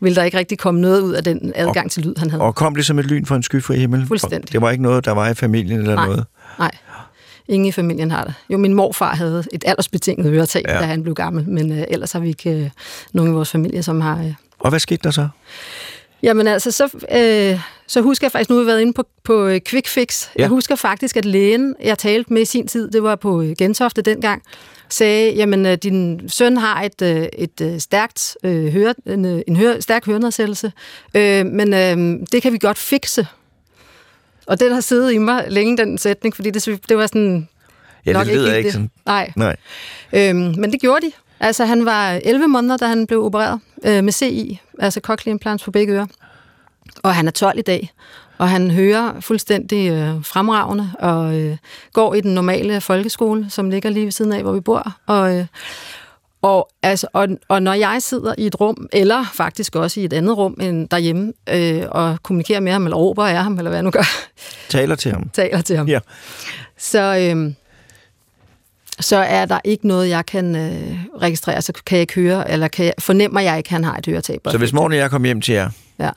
[0.00, 2.42] ville der ikke rigtig komme noget ud af den adgang til lyd, han havde.
[2.42, 4.06] Og kom det som et lyn fra en skyfri himmel?
[4.06, 4.52] Fuldstændig.
[4.52, 6.06] Det var ikke noget, der var i familien eller Nej.
[6.06, 6.24] noget?
[6.58, 6.70] Nej,
[7.48, 8.34] ingen i familien har det.
[8.50, 10.74] Jo, min morfar havde et aldersbetinget høretab, Ja.
[10.74, 10.80] ja.
[10.80, 12.70] da han blev gammel, men øh, ellers har vi ikke øh,
[13.12, 14.18] nogen i vores familie, som har...
[14.18, 15.28] Øh, Og hvad skete der så?
[16.26, 19.46] Jamen altså, så, øh, så husker jeg faktisk, nu har vi været inde på, på
[19.46, 20.28] øh, Quick Fix.
[20.36, 20.40] Ja.
[20.40, 23.54] Jeg husker faktisk, at lægen, jeg talte med i sin tid, det var på øh,
[23.58, 24.42] Gentofte dengang,
[24.88, 30.06] sagde, jamen øh, din søn har et, et stærkt, øh, høre, en, en høre, stærk
[30.06, 30.72] hørenedsættelse,
[31.14, 33.26] øh, men øh, det kan vi godt fikse.
[34.46, 37.48] Og den har siddet i mig længe, den sætning, fordi det, det var sådan...
[38.06, 38.72] Ja, det helt ikke det.
[38.72, 38.90] sådan.
[39.06, 39.56] Nej, Nej.
[40.12, 41.12] Øhm, men det gjorde de.
[41.40, 45.64] Altså, han var 11 måneder, da han blev opereret øh, med CI, altså cochlear implants
[45.64, 46.06] på begge ører.
[47.02, 47.92] Og han er 12 i dag,
[48.38, 51.56] og han hører fuldstændig øh, fremragende, og øh,
[51.92, 54.92] går i den normale folkeskole, som ligger lige ved siden af, hvor vi bor.
[55.06, 55.46] Og, øh,
[56.42, 60.12] og, altså, og, og når jeg sidder i et rum, eller faktisk også i et
[60.12, 63.76] andet rum end derhjemme, øh, og kommunikerer med ham, eller råber af ham, eller hvad
[63.78, 64.08] jeg nu gør,
[64.68, 65.28] Taler til ham.
[65.32, 65.98] taler til ham, Ja.
[66.78, 67.54] så, øhm,
[69.00, 72.68] så er der ikke noget, jeg kan øh, registrere, så kan jeg ikke høre, eller
[72.68, 74.40] kan jeg, fornemmer jeg ikke, at han har et høretab.
[74.50, 76.10] Så hvis morgen jeg kom hjem til jer, Ja.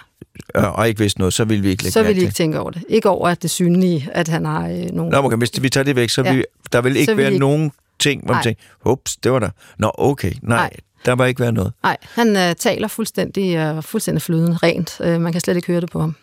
[0.55, 2.35] og ikke vidste noget, så ville vi ikke lægge så vil mærke de til ikke
[2.35, 2.83] tænke over det.
[2.89, 5.11] Ikke over, at det synlige, at han har øh, nogle...
[5.11, 6.33] Nå, okay, hvis vi tager det væk, så Ja.
[6.33, 9.39] vil, der vil ikke vil være ikke- nogen ting, hvor man tænker, ups, det var
[9.39, 9.49] der.
[9.79, 10.69] Nå, okay, nej, Nej.
[11.05, 11.73] der var ikke været noget.
[11.83, 14.97] Nej, han øh, taler fuldstændig, øh, fuldstændig flydende rent.
[15.03, 16.15] Øh, man kan slet ikke høre det på ham.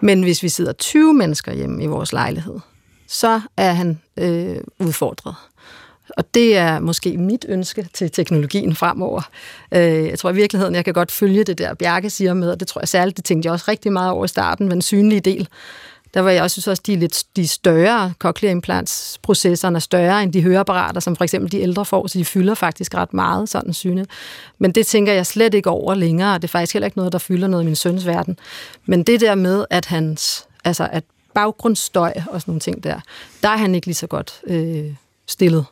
[0.00, 2.54] Men hvis vi sidder 20 mennesker hjemme i vores lejlighed,
[3.08, 5.34] så er han øh, udfordret.
[6.16, 9.22] Og det er måske mit ønske til teknologien fremover.
[9.72, 12.60] Øh, jeg tror i virkeligheden, jeg kan godt følge det der, Bjarke siger med, og
[12.60, 14.82] det tror jeg særligt, det tænkte jeg også rigtig meget over i starten, men den
[14.82, 15.48] synlige del.
[16.14, 20.22] Der var jeg også synes også, de er lidt de større, cochlear implantsprocesserne er større
[20.22, 23.48] end de høreapparater, som for eksempel de ældre får, så de fylder faktisk ret meget
[23.48, 24.06] sådan synet.
[24.58, 27.12] Men det tænker jeg slet ikke over længere, og det er faktisk heller ikke noget,
[27.12, 28.38] der fylder noget i min søns verden.
[28.86, 31.04] Men det der med, at hans, altså at
[31.34, 33.00] baggrundsstøj og sådan nogle ting der,
[33.42, 34.94] der er han ikke lige så godt øh,
[35.26, 35.64] stillet.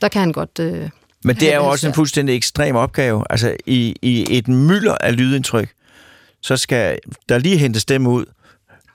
[0.00, 0.58] Der kan han godt...
[0.60, 0.88] Øh,
[1.24, 3.24] Men det er jo også en fuldstændig ekstrem opgave.
[3.30, 5.68] Altså, i, i et mylder af lydindtryk,
[6.42, 6.98] så skal
[7.28, 8.24] der lige hentes dem ud,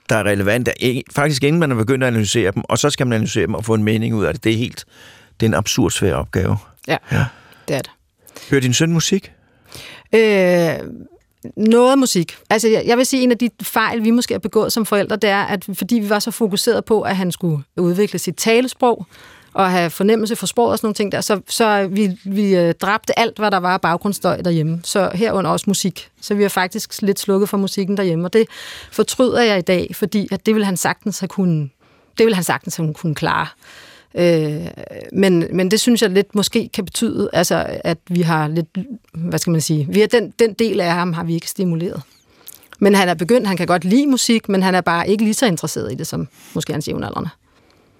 [0.08, 0.72] der er relevante,
[1.12, 3.64] faktisk inden man er begyndt at analysere dem, og så skal man analysere dem og
[3.64, 4.44] få en mening ud af det.
[4.44, 4.84] Det er helt,
[5.40, 6.56] det er en absurd svær opgave.
[6.88, 7.24] ja, Ja.
[7.68, 7.90] det er det.
[8.50, 9.32] Hører din søn musik?
[10.14, 10.68] Øh,
[11.56, 12.36] noget musik.
[12.50, 15.16] Altså, jeg, jeg vil sige, en af de fejl, vi måske har begået som forældre,
[15.16, 19.06] det er, at fordi vi var så fokuseret på, at han skulle udvikle sit talesprog,
[19.56, 22.74] og have fornemmelse for sproget og sådan nogle ting der, så, så vi, vi øh,
[22.74, 24.80] dræbte alt, hvad der var af baggrundsstøj derhjemme.
[24.84, 26.08] Så herunder også musik.
[26.20, 28.46] Så vi har faktisk lidt slukket for musikken derhjemme, og det
[28.92, 31.68] fortryder jeg i dag, fordi at det vil han sagtens have kunne,
[32.18, 33.46] det vil han sagtens have kunne klare.
[34.14, 34.66] Øh,
[35.12, 38.78] men, men det synes jeg lidt måske kan betyde, altså, at vi har lidt,
[39.14, 42.02] hvad skal man sige, vi har den, den del af ham har vi ikke stimuleret.
[42.78, 45.34] Men han er begyndt, han kan godt lide musik, men han er bare ikke lige
[45.34, 47.30] så interesseret i det, som måske hans jævnaldrende.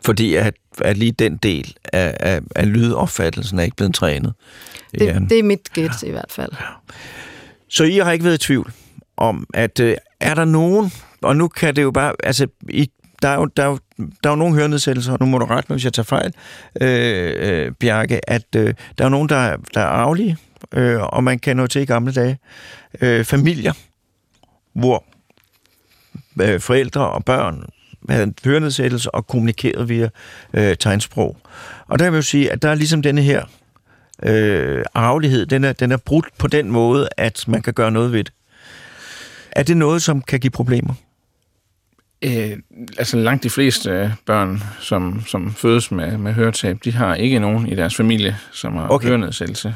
[0.07, 4.35] Fordi at, at lige den del af, af, af lydopfattelsen er ikke blevet trænet.
[4.99, 6.53] Det, det er mit gæt i hvert fald.
[7.69, 8.73] Så I har ikke været i tvivl
[9.17, 10.93] om, at øh, er der nogen,
[11.23, 12.91] og nu kan det jo bare, altså, I,
[13.23, 15.45] der, er jo, der, er jo, der er jo nogle hørenedsættelser, og nu må du
[15.45, 16.33] rette mig, hvis jeg tager fejl,
[16.81, 20.37] øh, øh, Bjarke, at øh, der er nogen, der, er- der er arvelige,
[20.73, 22.39] øh, og man kan nå til i gamle dage,
[23.01, 23.73] øh, familier,
[24.73, 25.05] hvor
[26.43, 27.65] øh, forældre og børn
[28.15, 30.09] havde en hørenedsættelse og kommunikerede via
[30.55, 31.37] øh, tegnsprog.
[31.89, 33.45] Og der vil jeg jo sige, at der er ligesom denne her
[34.23, 38.13] øh, arvelighed, den er, den er brudt på den måde, at man kan gøre noget
[38.13, 38.33] ved det.
[39.53, 40.95] Er det noget, som kan give problemer?
[42.23, 42.57] Øh,
[42.99, 47.69] altså langt de fleste børn, som, som fødes med, med høretab, de har ikke nogen
[47.69, 49.09] i deres familie, som har okay.
[49.09, 49.75] hørenedsættelse.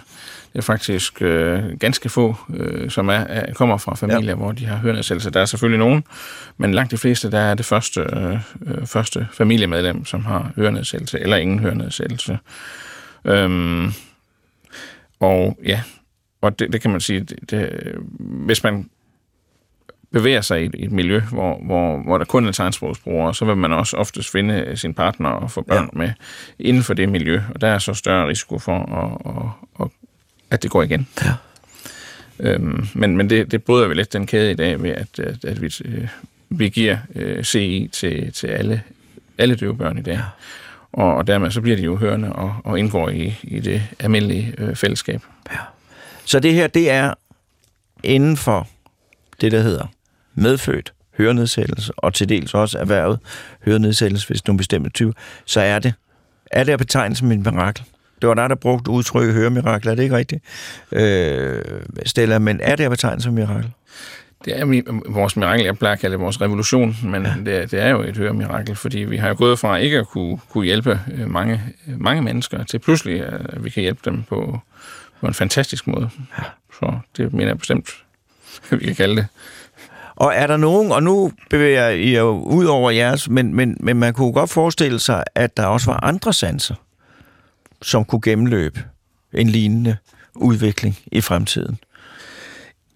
[0.53, 4.35] Det er faktisk øh, ganske få, øh, som er, er, kommer fra familier, ja.
[4.35, 5.31] hvor de har hørenedsættelse.
[5.31, 6.05] Der er selvfølgelig nogen,
[6.59, 11.21] men langt de fleste, der er det første, øh, øh, første familiemedlem, som har hørenedsættelse,
[11.21, 12.39] eller ingen hørenedsættelse.
[13.25, 13.93] Øhm,
[15.21, 15.83] og ja,
[16.41, 18.91] og det, det kan man sige, det, det, hvis man
[20.13, 23.57] bevæger sig i et, et miljø, hvor, hvor, hvor der kun er tegnsprogsbrugere, så vil
[23.57, 25.99] man også oftest finde sin partner og få børn ja.
[25.99, 26.13] med
[26.59, 30.00] inden for det miljø, og der er så større risiko for, at, at, at,
[30.51, 31.09] at det går igen.
[31.25, 31.33] Ja.
[32.41, 35.45] Øhm, men men det, det bryder vi lidt den kæde i dag ved, at, at,
[35.45, 36.09] at vi, øh,
[36.49, 38.83] vi giver øh, CI til, til alle,
[39.39, 40.15] alle døve børn i dag.
[40.15, 40.23] Ja.
[40.93, 44.55] Og, og dermed så bliver de jo hørende og, og indgår i, i det almindelige
[44.59, 45.23] øh, fællesskab.
[46.25, 47.15] Så det her, det er
[48.03, 48.69] inden for
[49.41, 49.87] det, der hedder
[50.35, 53.19] medfødt hørenedsættelse, og til dels også erhvervet
[53.65, 55.13] hørenedsættelse, hvis nogle bestemte typer,
[55.45, 55.95] så er det,
[56.51, 57.85] er det at betegne som en mirakel.
[58.21, 60.45] Det var dig, der brugte udtrykket høremirakel, er det ikke rigtigt?
[60.93, 61.63] Øh,
[62.07, 63.71] Stella, men er det at betegne som mirakel?
[64.45, 67.35] Det er vores mirakel, jeg plejer at kalde det vores revolution, men ja.
[67.45, 70.07] det, er- det er jo et høremirakel, fordi vi har jo gået fra ikke at
[70.09, 74.23] kunne, kunne hjælpe øh, mange, øh, mange mennesker, til pludselig, at vi kan hjælpe dem
[74.23, 74.59] på,
[75.21, 76.11] på en fantastisk måde.
[76.39, 76.43] Ja.
[76.73, 77.91] Så det mener jeg bestemt,
[78.71, 79.27] vi kan kalde det.
[80.17, 83.97] Og er der nogen, og nu bevæger I jo ud over jeres, men, men, men
[83.97, 86.75] man kunne godt forestille sig, at der også var andre sanser,
[87.83, 88.85] som kunne gennemløbe
[89.35, 89.97] en lignende
[90.35, 91.79] udvikling i fremtiden.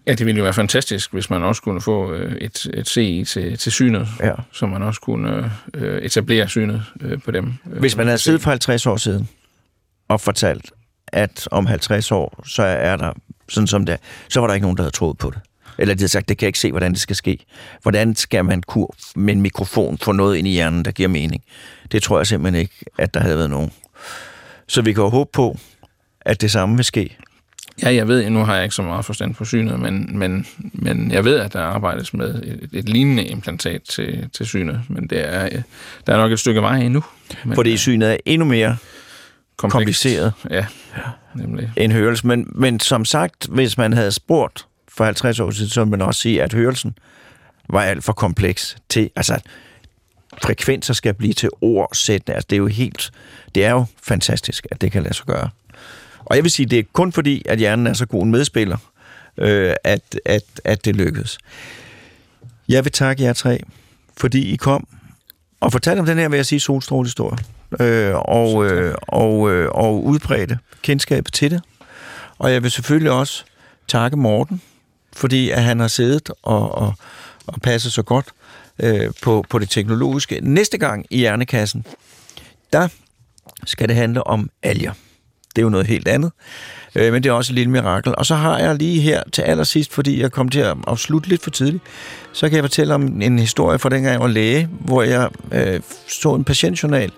[0.07, 3.23] Ja, det ville jo være fantastisk, hvis man også kunne få øh, et, et CI
[3.27, 4.31] til, til synet, Ja.
[4.51, 7.53] så man også kunne øh, etablere synet øh, på dem.
[7.63, 9.29] Hvis man havde siddet for 50 år siden
[10.07, 10.71] og fortalt,
[11.07, 13.13] at om 50 år, så er der
[13.49, 13.97] sådan som det
[14.29, 15.39] så var der ikke nogen, der havde troet på det.
[15.77, 17.45] Eller de havde sagt, det kan jeg ikke se, hvordan det skal ske.
[17.81, 21.43] Hvordan skal man kunne med en mikrofon få noget ind i hjernen, der giver mening?
[21.91, 23.71] Det tror jeg simpelthen ikke, at der havde været nogen.
[24.67, 25.57] Så vi kan jo håbe på,
[26.21, 27.17] at det samme vil ske.
[27.83, 31.11] Ja, jeg ved, nu har jeg ikke så meget forstand på synet, men, men, men
[31.11, 35.33] jeg ved, at der arbejdes med et, et lignende implantat til, til synet, men det
[35.33, 35.49] er,
[36.07, 37.03] der er nok et stykke vej endnu.
[37.45, 38.77] Men, Fordi øh, synet er endnu mere
[39.57, 39.73] komplekst.
[39.73, 40.65] kompliceret Ja,
[41.35, 41.71] nemlig.
[41.77, 42.27] end hørelse.
[42.27, 46.01] Men, men som sagt, hvis man havde spurgt for 50 år siden, så vil man
[46.01, 46.97] også sige, at hørelsen
[47.69, 49.39] var alt for kompleks til, altså
[50.43, 52.35] frekvenser skal blive til ordsættende.
[52.35, 53.11] Altså, det er jo helt,
[53.55, 55.49] det er jo fantastisk, at det kan lade sig gøre.
[56.25, 58.77] Og jeg vil sige, det er kun fordi, at hjernen er så god en medspiller,
[59.37, 61.37] øh, at, at, at det lykkedes.
[62.69, 63.63] Jeg vil takke jer tre,
[64.17, 64.87] fordi I kom
[65.59, 67.37] og fortalte om den her, vil jeg sige, solstrålehistorie.
[67.79, 71.61] Øh, og, øh, og, øh, og udbredte kendskabet til det.
[72.37, 73.43] Og jeg vil selvfølgelig også
[73.87, 74.61] takke Morten,
[75.13, 76.93] fordi at han har siddet og, og,
[77.47, 78.25] og passet så godt
[78.79, 80.39] øh, på, på det teknologiske.
[80.41, 81.85] Næste gang i Hjernekassen,
[82.73, 82.87] der
[83.65, 84.93] skal det handle om alger.
[85.55, 86.31] Det er jo noget helt andet,
[86.95, 88.15] øh, men det er også et lille mirakel.
[88.17, 91.43] Og så har jeg lige her til allersidst, fordi jeg kom til at afslutte lidt
[91.43, 91.83] for tidligt,
[92.33, 95.81] så kan jeg fortælle om en historie fra dengang jeg var læge, hvor jeg øh,
[96.07, 97.11] så en patientjournal,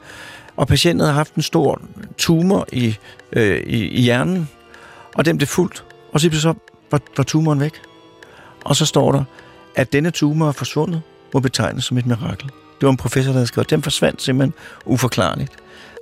[0.56, 1.82] og patienten havde haft en stor
[2.18, 2.96] tumor i,
[3.34, 4.50] øh, i, i hjernen,
[5.16, 5.84] og den blev fuldt,
[6.14, 6.54] og så så
[6.92, 7.74] var, var tumoren væk.
[8.66, 9.24] Og så står der,
[9.76, 11.02] at denne tumor er forsvundet,
[11.38, 12.46] må betegnes som et mirakel.
[12.48, 14.54] Det var en professor, der havde skrevet, den forsvandt simpelthen
[14.86, 15.52] uforklarligt.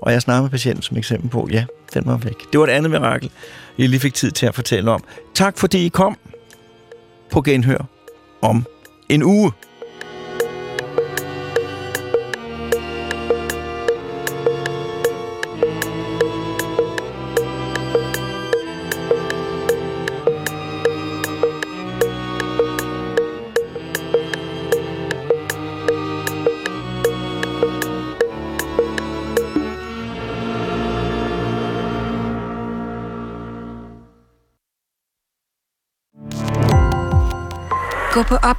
[0.01, 2.51] Og jeg snakker med patienten som eksempel på, ja, den var væk.
[2.51, 3.29] Det var et andet mirakel,
[3.77, 5.03] jeg lige fik tid til at fortælle om.
[5.33, 6.17] Tak fordi I kom
[7.31, 7.85] på Genhør
[8.41, 8.65] om
[9.09, 9.51] en uge.